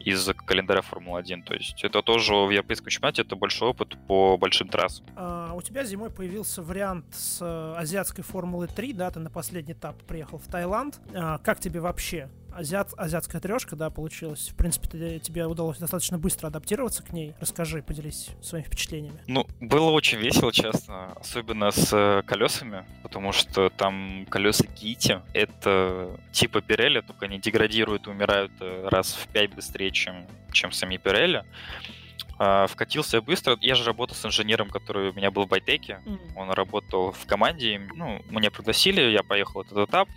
из 0.00 0.28
календаря 0.46 0.82
Формулы-1. 0.82 1.44
То 1.44 1.54
есть 1.54 1.84
это 1.84 2.02
тоже 2.02 2.34
в 2.34 2.50
европейском 2.50 2.88
чемпионате, 2.88 3.22
это 3.22 3.36
большой 3.36 3.70
опыт 3.70 3.96
по 4.06 4.36
большим 4.36 4.68
трассам. 4.68 5.06
А, 5.16 5.52
у 5.54 5.62
тебя 5.62 5.84
зимой 5.84 6.10
появился 6.10 6.62
вариант 6.62 7.06
с 7.12 7.40
э, 7.40 7.74
азиатской 7.76 8.24
Формулы 8.24 8.66
3, 8.66 8.92
да, 8.94 9.10
ты 9.10 9.20
на 9.20 9.30
последний 9.30 9.74
этап 9.74 10.02
приехал 10.04 10.38
в 10.38 10.46
Таиланд. 10.46 11.00
А, 11.14 11.38
как 11.38 11.60
тебе 11.60 11.80
вообще? 11.80 12.28
Азиат, 12.54 12.92
азиатская 12.96 13.40
трешка, 13.40 13.76
да, 13.76 13.90
получилась. 13.90 14.48
В 14.48 14.54
принципе, 14.54 14.88
ты, 14.88 15.18
тебе 15.18 15.46
удалось 15.46 15.78
достаточно 15.78 16.18
быстро 16.18 16.48
адаптироваться 16.48 17.02
к 17.02 17.12
ней. 17.12 17.34
Расскажи, 17.40 17.82
поделись 17.82 18.30
своими 18.40 18.66
впечатлениями. 18.66 19.20
Ну, 19.26 19.46
было 19.60 19.90
очень 19.90 20.18
весело, 20.18 20.52
честно. 20.52 21.12
Особенно 21.20 21.70
с 21.70 21.92
э, 21.92 22.22
колесами, 22.26 22.84
потому 23.02 23.32
что 23.32 23.70
там 23.70 24.26
колеса 24.28 24.64
Гити. 24.66 25.20
Это 25.32 26.18
типа 26.32 26.60
Пирелли, 26.60 27.00
только 27.00 27.26
они 27.26 27.38
деградируют 27.38 28.06
и 28.06 28.10
умирают 28.10 28.52
э, 28.60 28.88
раз 28.88 29.14
в 29.14 29.28
пять 29.28 29.54
быстрее, 29.54 29.90
чем, 29.90 30.26
чем 30.52 30.72
сами 30.72 30.96
Пирелли. 30.96 31.44
Uh, 32.38 32.66
вкатился 32.68 33.20
быстро. 33.20 33.58
Я 33.60 33.74
же 33.74 33.84
работал 33.84 34.16
с 34.16 34.24
инженером, 34.24 34.70
который 34.70 35.10
у 35.10 35.12
меня 35.12 35.30
был 35.30 35.44
в 35.44 35.48
Байтеке. 35.48 36.00
Mm. 36.06 36.18
Он 36.36 36.50
работал 36.50 37.12
в 37.12 37.26
команде. 37.26 37.78
Ну, 37.94 38.22
меня 38.30 38.50
пригласили, 38.50 39.02
я 39.10 39.22
поехал 39.22 39.60
этот 39.60 39.86
этап. 39.86 40.08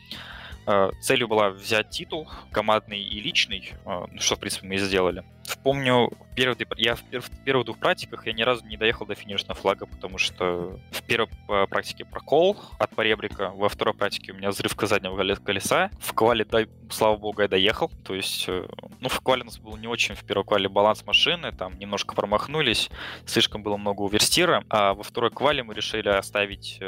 Э, 0.66 0.92
целью 1.02 1.28
была 1.28 1.50
взять 1.50 1.90
титул 1.90 2.30
командный 2.52 3.02
и 3.02 3.20
личный, 3.20 3.74
э, 3.86 4.06
что, 4.20 4.36
в 4.36 4.40
принципе, 4.40 4.68
мы 4.68 4.76
и 4.76 4.78
сделали. 4.78 5.24
Помню, 5.64 6.12
первый, 6.36 6.58
я 6.78 6.96
в, 6.96 7.02
в 7.02 7.44
первых 7.44 7.66
двух 7.66 7.78
практиках 7.78 8.26
я 8.28 8.34
ни 8.34 8.42
разу 8.42 8.66
не 8.66 8.78
доехал 8.78 9.06
до 9.06 9.16
финишного 9.16 9.60
флага, 9.60 9.86
потому 9.86 10.18
что 10.18 10.80
в 10.92 11.04
первой 11.04 11.30
э, 11.50 11.68
практике 11.68 12.06
прокол 12.06 12.58
от 12.80 12.90
поребрика, 12.96 13.52
во 13.56 13.70
второй 13.70 13.94
практике 13.94 14.34
у 14.34 14.36
меня 14.36 14.50
взрывка 14.50 14.88
заднего 14.88 15.36
колеса. 15.36 15.90
В 16.00 16.14
квале, 16.14 16.46
дай, 16.46 16.68
слава 16.90 17.18
богу, 17.18 17.42
я 17.42 17.48
доехал. 17.48 17.90
То 18.04 18.14
есть, 18.14 18.48
ну, 18.48 19.10
в 19.10 19.20
квале 19.22 19.44
у 19.44 19.46
нас 19.46 19.58
был 19.58 19.78
не 19.78 19.88
очень 19.88 20.16
в 20.16 20.24
первой 20.24 20.44
квале 20.44 20.70
баланс 20.70 21.06
машины, 21.06 21.52
там 21.52 21.78
немножко 21.80 22.16
промахнулись, 22.16 22.90
слишком 23.26 23.64
было 23.64 23.78
много 23.78 24.02
уверстира. 24.02 24.64
А 24.70 24.94
во 24.94 25.04
второй 25.04 25.32
квале 25.32 25.64
мы 25.64 25.74
решили 25.74 26.10
оставить 26.10 26.80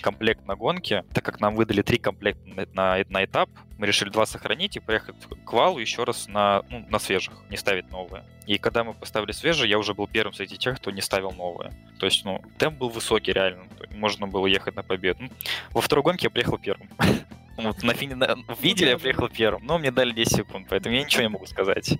комплект 0.00 0.46
на 0.46 0.56
гонке, 0.56 1.04
так 1.12 1.24
как 1.24 1.40
нам 1.40 1.54
выдали 1.54 1.82
три 1.82 1.98
комплекта 1.98 2.42
на 2.48 2.94
на, 3.08 3.24
этап. 3.24 3.50
Мы 3.82 3.88
решили 3.88 4.10
два 4.10 4.26
сохранить 4.26 4.76
и 4.76 4.78
поехать 4.78 5.16
к 5.44 5.52
валу 5.52 5.80
еще 5.80 6.04
раз 6.04 6.28
на, 6.28 6.62
ну, 6.70 6.86
на 6.88 7.00
свежих, 7.00 7.34
не 7.50 7.56
ставить 7.56 7.90
новые. 7.90 8.24
И 8.46 8.56
когда 8.56 8.84
мы 8.84 8.94
поставили 8.94 9.32
свежие, 9.32 9.68
я 9.68 9.76
уже 9.76 9.92
был 9.92 10.06
первым 10.06 10.32
среди 10.34 10.56
тех, 10.56 10.76
кто 10.76 10.92
не 10.92 11.00
ставил 11.00 11.32
новые. 11.32 11.72
То 11.98 12.06
есть, 12.06 12.24
ну, 12.24 12.40
темп 12.58 12.78
был 12.78 12.90
высокий 12.90 13.32
реально. 13.32 13.64
Можно 13.90 14.28
было 14.28 14.46
ехать 14.46 14.76
на 14.76 14.84
победу. 14.84 15.24
Во 15.70 15.80
второй 15.80 16.04
гонке 16.04 16.26
я 16.26 16.30
приехал 16.30 16.58
первым. 16.58 16.88
Вот 17.56 17.82
на, 17.82 17.92
фине, 17.92 18.14
на 18.14 18.36
в 18.36 18.62
видео 18.62 18.86
я 18.86 18.98
приехал 18.98 19.28
первым, 19.28 19.66
но 19.66 19.78
мне 19.78 19.90
дали 19.90 20.12
10 20.12 20.36
секунд, 20.36 20.68
поэтому 20.70 20.94
я 20.94 21.02
ничего 21.02 21.22
не 21.22 21.28
могу 21.28 21.44
сказать. 21.44 21.98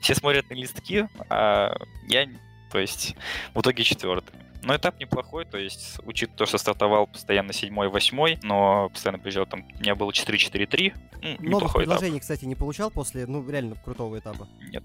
Все 0.00 0.14
смотрят 0.14 0.48
на 0.48 0.54
листки, 0.54 1.06
а 1.28 1.76
я, 2.08 2.26
то 2.72 2.78
есть, 2.78 3.14
в 3.52 3.60
итоге 3.60 3.84
четвертый. 3.84 4.32
Но 4.62 4.76
этап 4.76 4.98
неплохой, 4.98 5.44
то 5.44 5.58
есть, 5.58 5.98
учитывая 6.04 6.38
то, 6.38 6.46
что 6.46 6.58
стартовал 6.58 7.06
постоянно 7.06 7.50
7-8, 7.50 8.40
но 8.42 8.88
постоянно 8.90 9.18
приезжал, 9.18 9.46
там 9.46 9.64
у 9.74 9.80
меня 9.80 9.94
было 9.94 10.10
4-4-3. 10.10 10.94
Ну, 11.40 11.50
Новых 11.50 11.74
предложений, 11.74 12.18
этап. 12.18 12.20
кстати, 12.22 12.44
не 12.44 12.54
получал 12.54 12.90
после, 12.90 13.26
ну, 13.26 13.48
реально 13.48 13.76
крутого 13.76 14.18
этапа? 14.18 14.48
Нет 14.70 14.84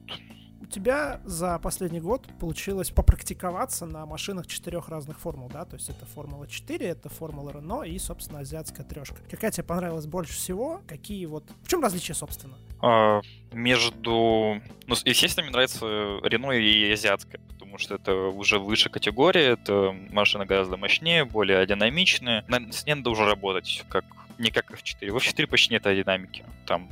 у 0.62 0.66
тебя 0.68 1.20
за 1.26 1.58
последний 1.60 2.00
год 2.00 2.28
получилось 2.40 2.92
попрактиковаться 2.92 3.86
на 3.86 4.06
машинах 4.06 4.48
четырех 4.48 4.90
разных 4.90 5.20
формул, 5.20 5.50
да? 5.50 5.66
То 5.66 5.76
есть 5.76 5.90
это 5.90 6.06
Формула 6.06 6.48
4, 6.48 6.86
это 6.86 7.10
Формула 7.10 7.52
Рено 7.52 7.82
и, 7.82 7.98
собственно, 7.98 8.40
азиатская 8.40 8.86
трешка. 8.86 9.18
Какая 9.30 9.52
тебе 9.52 9.64
понравилась 9.64 10.06
больше 10.06 10.34
всего? 10.34 10.82
Какие 10.88 11.26
вот... 11.26 11.52
В 11.64 11.68
чем 11.68 11.82
различие, 11.82 12.16
собственно? 12.16 12.56
А, 12.82 13.22
между... 13.52 14.62
Ну, 14.88 14.96
естественно, 15.04 15.46
мне 15.46 15.52
нравится 15.52 16.20
Рено 16.24 16.52
и 16.52 16.92
азиатская, 16.92 17.42
потому 17.72 17.80
что 17.80 17.96
это 17.96 18.14
уже 18.38 18.60
выше 18.60 18.90
категория, 18.90 19.52
это 19.52 19.96
машина 20.10 20.46
гораздо 20.46 20.76
мощнее, 20.76 21.24
более 21.24 21.66
динамичная. 21.66 22.44
С 22.70 22.86
ней 22.86 22.96
надо 22.96 23.10
уже 23.10 23.26
работать, 23.26 23.86
как 23.88 24.04
не 24.38 24.52
как 24.52 24.72
F4. 24.72 25.10
В 25.10 25.18
F4 25.18 25.48
почти 25.48 25.74
нет 25.74 25.84
динамики. 25.84 26.44
Там 26.66 26.90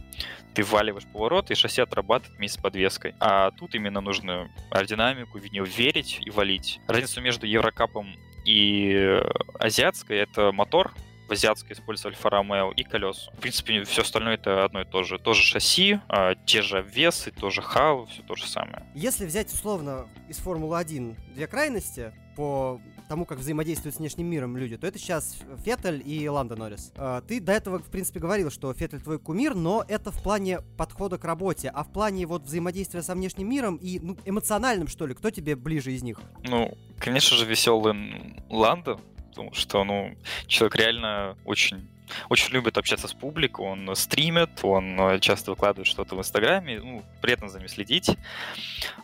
ты 0.53 0.63
вваливаешь 0.63 1.05
поворот, 1.05 1.51
и 1.51 1.55
шасси 1.55 1.81
отрабатывает 1.81 2.37
вместе 2.37 2.59
с 2.59 2.61
подвеской. 2.61 3.13
А 3.19 3.51
тут 3.51 3.75
именно 3.75 3.99
нужно 3.99 4.49
аэродинамику 4.71 5.37
в 5.37 5.51
нее 5.51 5.65
верить 5.65 6.19
и 6.21 6.29
валить. 6.29 6.79
Разница 6.87 7.19
между 7.19 7.45
Еврокапом 7.45 8.15
и 8.45 9.19
азиатской— 9.59 10.17
это 10.19 10.53
мотор, 10.53 10.93
в 11.29 11.31
азиатской 11.31 11.73
использовали 11.73 12.17
Ромео 12.21 12.71
и 12.71 12.83
колеса. 12.83 13.31
В 13.31 13.39
принципе, 13.39 13.83
все 13.83 14.01
остальное 14.01 14.35
это 14.35 14.65
одно 14.65 14.81
и 14.81 14.85
то 14.85 15.03
же. 15.03 15.19
Тоже 15.19 15.43
шасси, 15.43 15.99
а, 16.07 16.35
те 16.35 16.61
же 16.61 16.79
обвесы, 16.79 17.31
тоже 17.31 17.61
хау, 17.61 18.07
все 18.07 18.23
то 18.23 18.35
же 18.35 18.47
самое. 18.47 18.83
Если 18.95 19.25
взять 19.25 19.53
условно 19.53 20.07
из 20.27 20.37
Формулы-1 20.37 21.15
две 21.35 21.47
крайности, 21.47 22.11
по 22.35 22.79
тому, 23.09 23.25
как 23.25 23.39
взаимодействуют 23.39 23.95
с 23.95 23.99
внешним 23.99 24.27
миром 24.27 24.55
люди, 24.55 24.77
то 24.77 24.87
это 24.87 24.97
сейчас 24.97 25.39
Феттель 25.65 26.01
и 26.05 26.29
Ланда 26.29 26.55
Норрис. 26.55 26.93
А, 26.95 27.21
ты 27.21 27.41
до 27.41 27.51
этого, 27.51 27.79
в 27.79 27.89
принципе, 27.89 28.21
говорил, 28.21 28.49
что 28.49 28.73
Феттель 28.73 29.01
твой 29.01 29.19
кумир, 29.19 29.55
но 29.55 29.83
это 29.85 30.11
в 30.11 30.23
плане 30.23 30.61
подхода 30.77 31.17
к 31.17 31.25
работе, 31.25 31.69
а 31.73 31.83
в 31.83 31.91
плане 31.91 32.25
вот 32.25 32.43
взаимодействия 32.43 33.01
со 33.01 33.13
внешним 33.13 33.49
миром 33.49 33.75
и 33.75 33.99
ну, 33.99 34.17
эмоциональным, 34.23 34.87
что 34.87 35.05
ли, 35.05 35.15
кто 35.15 35.31
тебе 35.31 35.57
ближе 35.57 35.91
из 35.91 36.01
них? 36.01 36.21
Ну, 36.43 36.77
конечно 36.97 37.35
же, 37.35 37.45
веселый 37.45 37.93
Ланда, 38.49 38.97
потому 39.39 39.53
что, 39.53 39.83
ну, 39.83 40.15
человек 40.47 40.75
реально 40.75 41.37
очень 41.45 41.87
очень 42.29 42.53
любит 42.53 42.77
общаться 42.77 43.07
с 43.07 43.13
публикой, 43.13 43.65
он 43.65 43.95
стримит, 43.95 44.63
он 44.63 44.99
э, 44.99 45.19
часто 45.19 45.51
выкладывает 45.51 45.87
что-то 45.87 46.15
в 46.15 46.19
Инстаграме, 46.19 46.79
ну, 46.79 47.03
приятно 47.21 47.49
за 47.49 47.59
ним 47.59 47.67
следить. 47.67 48.11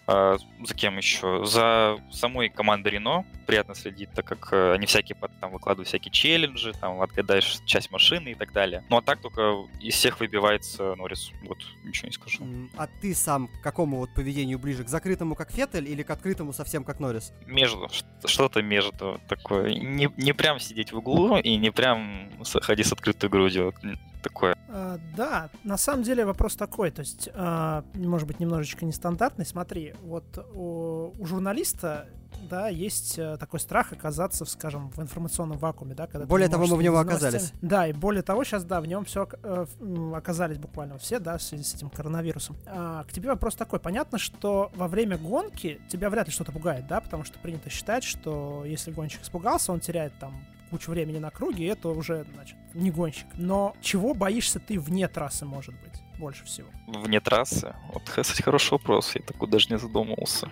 А, 0.08 0.38
за 0.63 0.74
кем 0.74 0.98
еще? 0.98 1.46
За 1.46 1.98
самой 2.12 2.50
командой 2.50 2.89
Рено 2.89 3.26
приятно 3.46 3.76
следить, 3.76 4.10
так 4.13 4.26
как 4.26 4.50
э, 4.52 4.74
они 4.74 4.86
всякие 4.86 5.18
там 5.39 5.52
выкладывают 5.52 5.88
всякие 5.88 6.12
челленджи, 6.12 6.74
там 6.74 7.02
отгадаешь 7.02 7.60
часть 7.65 7.91
машины 7.91 8.30
и 8.30 8.36
так 8.36 8.52
далее. 8.54 8.84
Ну 8.89 8.98
а 8.98 9.02
так 9.02 9.22
только 9.22 9.65
из 9.80 9.96
всех 9.96 10.20
выбивается 10.20 10.96
Норрис. 10.96 11.32
Вот, 11.44 11.58
ничего 11.84 12.08
не 12.08 12.13
скажу. 12.13 12.46
А 12.78 12.88
ты 13.02 13.13
сам 13.13 13.48
к 13.48 13.62
какому 13.62 13.98
вот 13.98 14.13
поведению 14.13 14.60
ближе? 14.60 14.84
К 14.84 14.89
закрытому 14.89 15.36
как 15.36 15.52
Феттель 15.52 15.88
или 15.88 16.04
к 16.04 16.10
открытому 16.10 16.54
совсем 16.54 16.84
как 16.84 17.00
Норрис? 17.00 17.34
Между. 17.46 17.89
Что-то 18.26 18.62
между 18.62 19.20
такое. 19.28 19.74
Не, 19.74 20.10
не 20.18 20.34
прям 20.34 20.60
сидеть 20.60 20.91
в 20.91 20.98
углу 20.98 21.38
и 21.38 21.56
не 21.58 21.72
прям 21.72 22.32
ходить 22.62 22.88
с 22.88 22.94
открытой 22.96 23.30
грудью. 23.30 23.74
такое. 24.22 24.56
А, 24.68 24.98
да, 25.16 25.50
на 25.64 25.78
самом 25.78 26.04
деле 26.04 26.26
вопрос 26.26 26.56
такой, 26.56 26.90
то 26.92 27.02
есть, 27.02 27.30
а, 27.34 27.84
может 27.94 28.28
быть, 28.28 28.40
немножечко 28.40 28.86
нестандартный. 28.86 29.46
Смотри, 29.46 29.94
вот 30.04 30.26
у, 30.54 31.14
у 31.18 31.26
журналиста 31.26 32.08
да, 32.50 32.68
есть 32.68 33.18
э, 33.18 33.38
такой 33.38 33.60
страх 33.60 33.92
оказаться, 33.92 34.46
скажем, 34.46 34.90
в 34.92 35.02
информационном 35.02 35.58
вакууме, 35.58 35.96
да, 35.96 36.08
когда 36.08 36.26
более 36.26 36.48
того, 36.48 36.68
мы 36.68 36.76
в 36.76 36.82
нем 36.82 36.96
оказались. 36.96 37.54
Да, 37.62 37.88
и 37.88 37.94
более 37.94 38.22
того, 38.22 38.44
сейчас, 38.44 38.64
да, 38.64 38.82
в 38.82 38.86
нем 38.86 39.06
все 39.06 39.28
э, 39.44 39.66
оказались 40.14 40.58
буквально 40.58 40.98
все, 40.98 41.20
да, 41.20 41.38
в 41.38 41.42
связи 41.42 41.64
с 41.64 41.74
этим 41.74 41.90
коронавирусом. 41.90 42.56
А, 42.66 43.04
к 43.04 43.12
тебе 43.12 43.30
вопрос 43.30 43.56
такой. 43.56 43.80
Понятно, 43.80 44.18
что 44.18 44.72
во 44.76 44.88
время 44.88 45.18
гонки 45.18 45.82
тебя 45.90 46.10
вряд 46.10 46.28
ли 46.28 46.34
что-то 46.34 46.52
пугает, 46.52 46.88
да, 46.88 47.02
потому 47.02 47.24
что 47.24 47.40
принято 47.40 47.70
считать, 47.70 48.04
что 48.04 48.64
если 48.66 48.92
гонщик 48.92 49.22
испугался, 49.24 49.72
он 49.72 49.80
теряет 49.80 50.14
там 50.20 50.46
кучу 50.69 50.91
времени 50.91 51.19
на 51.19 51.32
круге, 51.32 51.67
это 51.67 51.89
уже, 51.89 52.25
значит, 52.34 52.58
не 52.73 52.91
гонщик. 52.91 53.28
Но 53.36 53.75
чего 53.82 54.13
боишься 54.13 54.60
ты 54.60 54.80
вне 54.80 55.08
трассы, 55.08 55.45
может 55.45 55.73
быть, 55.75 56.01
больше 56.17 56.45
всего? 56.45 56.69
Вне 56.88 57.19
трассы? 57.19 57.75
Вот, 57.93 58.04
кстати, 58.04 58.41
хороший 58.41 58.71
вопрос, 58.71 59.15
я 59.15 59.21
такой 59.21 59.47
даже 59.49 59.69
не 59.69 59.78
задумывался. 59.78 60.49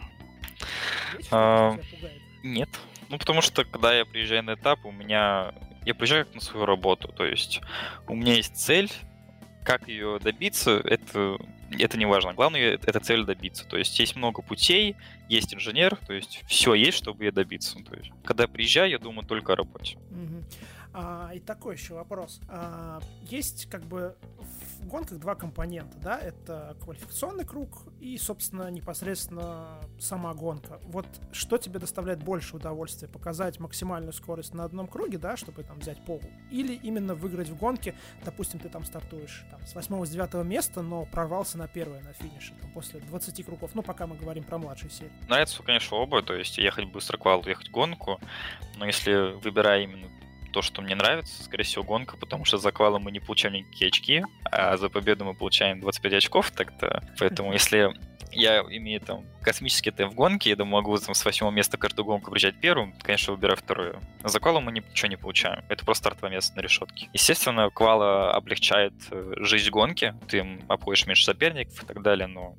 А, 1.31 1.77
нет. 2.43 2.69
Ну, 3.09 3.17
потому 3.17 3.41
что, 3.41 3.65
когда 3.65 3.93
я 3.93 4.05
приезжаю 4.05 4.43
на 4.43 4.55
этап, 4.55 4.85
у 4.85 4.91
меня... 4.91 5.53
Я 5.85 5.93
приезжаю 5.93 6.25
как 6.25 6.35
на 6.35 6.41
свою 6.41 6.65
работу, 6.65 7.09
то 7.09 7.25
есть 7.25 7.59
у 8.07 8.15
меня 8.15 8.35
есть 8.35 8.55
цель, 8.55 8.89
как 9.63 9.87
ее 9.87 10.19
добиться, 10.19 10.81
это, 10.83 11.37
это 11.71 11.97
не 11.97 12.05
важно. 12.05 12.33
Главное, 12.33 12.79
это 12.83 12.99
цель 12.99 13.25
добиться. 13.25 13.65
То 13.65 13.77
есть 13.77 13.97
есть 13.99 14.15
много 14.15 14.41
путей, 14.41 14.95
есть 15.29 15.53
инженер, 15.53 15.95
то 15.95 16.13
есть 16.13 16.43
все 16.47 16.73
есть, 16.73 16.97
чтобы 16.97 17.25
ее 17.25 17.31
добиться. 17.31 17.77
То 17.83 17.95
есть, 17.95 18.11
когда 18.23 18.47
приезжаю, 18.47 18.91
я 18.91 18.99
думаю 18.99 19.25
только 19.27 19.53
о 19.53 19.55
работе. 19.55 19.97
Угу. 20.11 20.43
А, 20.93 21.31
и 21.33 21.39
такой 21.39 21.75
еще 21.75 21.95
вопрос. 21.95 22.39
А, 22.47 22.99
есть 23.23 23.67
как 23.69 23.83
бы 23.83 24.15
в 24.79 24.87
гонках 24.87 25.17
два 25.17 25.33
компонента, 25.33 25.97
да, 25.97 26.19
это 26.19 26.77
квалификационный 26.81 27.45
круг 27.45 27.69
и, 27.99 28.17
собственно, 28.17 28.69
непосредственно 28.69 29.79
сама 29.99 30.33
гонка. 30.33 30.79
Вот 30.83 31.07
что 31.31 31.57
тебе 31.57 31.79
доставляет 31.79 32.21
больше 32.21 32.57
удовольствия? 32.57 33.07
Показать 33.07 33.59
максимальную 33.59 34.13
скорость 34.13 34.53
на 34.53 34.65
одном 34.65 34.87
круге, 34.87 35.17
да, 35.17 35.35
чтобы 35.35 35.63
там 35.63 35.79
взять 35.79 36.03
пол? 36.05 36.21
Или 36.51 36.73
именно 36.75 37.15
выиграть 37.15 37.49
в 37.49 37.57
гонке, 37.57 37.95
допустим, 38.23 38.59
ты 38.59 38.69
там 38.69 38.83
стартуешь 38.83 39.45
там, 39.49 39.65
с 39.65 39.73
8 39.73 40.05
с 40.05 40.09
9 40.09 40.45
места, 40.45 40.81
но 40.81 41.05
прорвался 41.05 41.57
на 41.57 41.67
первое 41.67 42.01
на 42.01 42.13
финише, 42.13 42.53
там, 42.61 42.71
после 42.71 42.99
20 42.99 43.45
кругов, 43.45 43.71
ну, 43.73 43.81
пока 43.81 44.05
мы 44.05 44.15
говорим 44.15 44.43
про 44.43 44.59
младшие 44.59 44.91
серии. 44.91 45.11
Нравится, 45.27 45.63
конечно, 45.63 45.97
оба, 45.97 46.21
то 46.21 46.35
есть 46.35 46.57
ехать 46.57 46.85
быстро 46.85 47.17
квал, 47.17 47.43
ехать 47.45 47.71
гонку, 47.71 48.19
но 48.77 48.85
если 48.85 49.33
выбирая 49.41 49.81
именно 49.83 50.07
то, 50.53 50.61
что 50.61 50.81
мне 50.81 50.95
нравится, 50.95 51.43
скорее 51.43 51.63
всего, 51.63 51.83
гонка, 51.83 52.15
потому 52.15 52.45
что 52.45 52.57
за 52.57 52.71
квалом 52.71 53.03
мы 53.03 53.11
не 53.11 53.19
получаем 53.19 53.55
никакие 53.55 53.89
очки, 53.89 54.23
а 54.45 54.77
за 54.77 54.87
победу 54.89 55.25
мы 55.25 55.33
получаем 55.33 55.81
25 55.81 56.13
очков, 56.13 56.51
так-то. 56.51 57.03
Поэтому 57.19 57.51
если 57.51 57.93
я 58.31 58.61
имею 58.61 59.01
там 59.01 59.25
космический 59.41 59.91
темп 59.91 60.13
в 60.13 60.15
гонке, 60.15 60.51
я 60.51 60.55
думаю, 60.55 60.83
могу 60.83 60.97
там, 60.97 61.13
с 61.13 61.25
восьмого 61.25 61.51
места 61.51 61.77
каждую 61.77 62.05
гонку 62.05 62.31
приезжать 62.31 62.59
первым, 62.59 62.93
конечно, 63.01 63.33
выбираю 63.33 63.57
вторую. 63.57 63.99
За 64.23 64.39
квалом 64.39 64.65
мы 64.65 64.71
ничего 64.71 65.09
не 65.09 65.17
получаем. 65.17 65.63
Это 65.69 65.83
просто 65.85 66.03
стартовое 66.03 66.31
место 66.31 66.55
на 66.55 66.61
решетке. 66.61 67.09
Естественно, 67.13 67.69
квала 67.69 68.33
облегчает 68.33 68.93
э, 69.11 69.33
жизнь 69.37 69.69
гонки, 69.69 70.15
ты 70.27 70.59
обходишь 70.67 71.05
меньше 71.05 71.25
соперников 71.25 71.83
и 71.83 71.85
так 71.85 72.01
далее, 72.01 72.27
но 72.27 72.55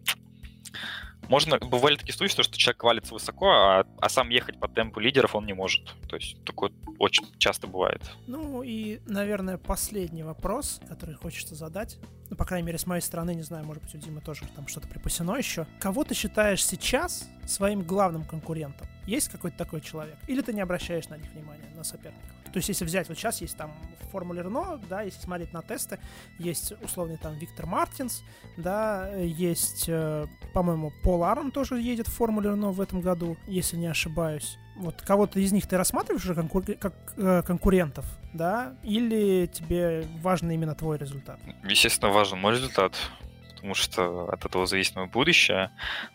можно, 1.29 1.59
бывали 1.59 1.97
такие 1.97 2.15
случаи, 2.15 2.43
что 2.43 2.57
человек 2.57 2.83
валится 2.83 3.15
высоко, 3.15 3.51
а, 3.51 3.87
а 4.01 4.09
сам 4.09 4.31
ехать 4.31 4.59
по 4.59 4.69
темпу 4.69 5.01
лидеров 5.01 5.35
он 5.35 5.47
не 5.47 5.53
может. 5.53 5.95
То 6.09 6.17
есть 6.17 6.43
такое 6.45 6.73
очень 6.99 7.27
часто 7.39 7.67
бывает. 7.67 8.03
Ну 8.27 8.63
и, 8.63 9.01
наверное, 9.07 9.59
последний 9.59 10.23
вопрос, 10.23 10.81
который 10.89 11.15
хочется 11.15 11.55
задать. 11.55 11.99
Ну, 12.31 12.37
по 12.37 12.45
крайней 12.45 12.67
мере, 12.67 12.79
с 12.79 12.87
моей 12.87 13.03
стороны, 13.03 13.35
не 13.35 13.43
знаю, 13.43 13.65
может 13.65 13.83
быть, 13.83 13.95
у 13.95 13.99
Димы 13.99 14.21
тоже 14.21 14.43
там 14.57 14.67
что-то 14.67 14.89
припасено 14.89 15.37
еще. 15.37 15.67
Кого 15.81 16.05
ты 16.05 16.15
считаешь 16.15 16.65
сейчас 16.65 17.29
своим 17.47 17.83
главным 17.83 18.25
конкурентом? 18.25 18.87
Есть 19.07 19.29
какой-то 19.29 19.57
такой 19.57 19.81
человек? 19.81 20.17
Или 20.27 20.41
ты 20.41 20.53
не 20.53 20.61
обращаешь 20.61 21.09
на 21.09 21.17
них 21.17 21.31
внимания, 21.33 21.65
на 21.77 21.85
соперников? 21.85 22.23
То 22.53 22.59
есть, 22.59 22.69
если 22.69 22.85
взять, 22.85 23.09
вот 23.09 23.19
сейчас 23.19 23.41
есть 23.41 23.57
там 23.57 23.73
в 24.01 24.11
Формуле 24.13 24.43
Рено, 24.43 24.81
да, 24.89 25.03
если 25.03 25.21
смотреть 25.21 25.53
на 25.53 25.61
тесты, 25.61 25.99
есть 26.39 26.73
условный 26.83 27.17
там 27.17 27.37
Виктор 27.37 27.67
Мартинс, 27.67 28.23
да, 28.57 29.13
есть, 29.17 29.87
э, 29.89 30.27
по-моему, 30.53 30.93
Пол 31.03 31.25
Арон 31.25 31.51
тоже 31.51 31.81
едет 31.81 32.07
в 32.07 32.13
Формуле 32.13 32.51
Рено 32.51 32.71
в 32.71 32.81
этом 32.81 33.01
году, 33.01 33.37
если 33.49 33.77
не 33.77 33.89
ошибаюсь. 33.89 34.57
Вот 34.77 35.03
кого-то 35.03 35.41
из 35.41 35.51
них 35.51 35.67
ты 35.67 35.77
рассматриваешь 35.77 36.25
уже 36.25 36.35
конкур- 36.35 36.77
как 36.77 36.95
э, 37.17 37.43
конкурентов, 37.45 38.07
да, 38.33 38.77
или 38.85 39.47
тебе 39.47 40.07
важен 40.23 40.51
именно 40.53 40.77
твой 40.77 40.97
результат? 40.99 41.41
Естественно, 41.65 42.13
важен 42.13 42.39
мой 42.39 42.53
результат, 42.53 42.95
потому 43.65 43.75
что 43.75 44.29
от 44.29 44.45
этого 44.45 44.67
зависит 44.67 44.95
мое 44.95 45.07
будущее, 45.07 45.71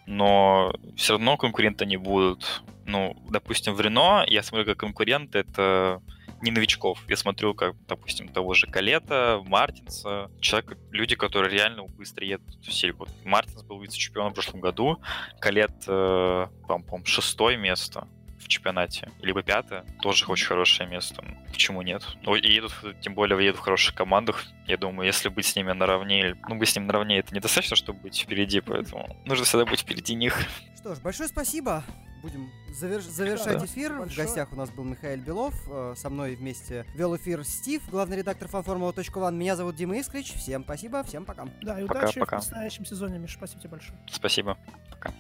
но 0.06 0.72
все 0.96 1.14
равно 1.14 1.36
конкуренты 1.36 1.88
не 1.88 1.98
будут. 1.98 2.62
Ну, 2.86 3.16
допустим, 3.28 3.74
в 3.74 3.82
Рено 3.82 4.24
я 4.28 4.44
смотрю 4.44 4.68
как 4.68 4.78
конкурент, 4.78 5.36
это 5.36 6.00
не 6.44 6.52
новичков. 6.52 7.04
Я 7.08 7.18
смотрю, 7.18 7.56
как, 7.56 7.76
допустим, 7.88 8.28
того 8.28 8.54
же 8.54 8.68
Калета, 8.68 9.42
Мартинса, 9.44 10.30
человек, 10.40 10.78
люди, 10.92 11.16
которые 11.16 11.52
реально 11.52 11.86
быстро 11.98 12.24
едут 12.24 12.56
в 12.62 12.72
серию. 12.72 12.98
Вот 12.98 13.10
Мартинс 13.26 13.64
был 13.64 13.82
вице-чемпионом 13.82 14.30
в 14.30 14.36
прошлом 14.36 14.62
году, 14.62 15.00
Калет, 15.40 15.74
э, 15.88 16.48
по-моему, 16.68 17.04
шестое 17.06 17.58
место 17.58 18.08
в 18.40 18.48
чемпионате, 18.48 19.10
либо 19.22 19.44
пятое, 19.44 19.86
тоже 20.02 20.26
очень 20.28 20.48
хорошее 20.48 20.90
место. 20.90 21.24
Почему 21.52 21.82
нет? 21.82 22.04
Ну, 22.24 22.36
и 22.36 22.52
едут, 22.52 22.74
тем 23.02 23.14
более 23.14 23.44
едут 23.44 23.60
в 23.60 23.64
хороших 23.64 23.96
командах. 23.96 24.46
Я 24.66 24.78
думаю, 24.78 25.08
если 25.08 25.30
быть 25.30 25.46
с 25.46 25.56
ними 25.56 25.72
наравне, 25.72 26.36
ну, 26.48 26.56
быть 26.56 26.70
с 26.70 26.76
ними 26.76 26.86
наравне, 26.86 27.20
это 27.20 27.34
недостаточно, 27.34 27.76
чтобы 27.76 28.00
быть 28.00 28.20
впереди, 28.20 28.62
поэтому 28.62 29.16
нужно 29.26 29.46
всегда 29.46 29.66
быть 29.66 29.82
впереди 29.82 30.16
них. 30.16 30.38
Что 30.78 30.96
ж, 30.96 31.00
большое 31.00 31.30
спасибо 31.30 31.84
будем 32.22 32.52
заверш... 32.70 33.04
завершать 33.04 33.64
эфир. 33.64 33.94
Большое. 33.94 34.26
В 34.26 34.28
гостях 34.28 34.54
у 34.54 34.56
нас 34.56 34.70
был 34.70 34.84
Михаил 34.84 35.22
Белов. 35.22 35.54
Э, 35.70 35.94
со 35.96 36.10
мной 36.10 36.36
вместе 36.36 36.86
вел 36.96 37.16
эфир 37.16 37.44
Стив, 37.44 37.88
главный 37.90 38.18
редактор 38.18 38.48
fanformula.one. 38.48 39.34
Меня 39.34 39.56
зовут 39.56 39.76
Дима 39.76 39.98
Искрич. 39.98 40.34
Всем 40.34 40.64
спасибо, 40.64 41.04
всем 41.04 41.26
пока. 41.26 41.48
Да, 41.62 41.80
и 41.80 41.84
удачи 41.84 42.20
пока, 42.20 42.26
пока. 42.26 42.38
в 42.38 42.40
предстоящем 42.42 42.86
сезоне, 42.86 43.20
Миша. 43.20 43.38
Спасибо 43.38 43.62
тебе 43.62 43.72
большое. 43.72 44.00
Спасибо. 44.08 44.58
Пока. 44.90 45.14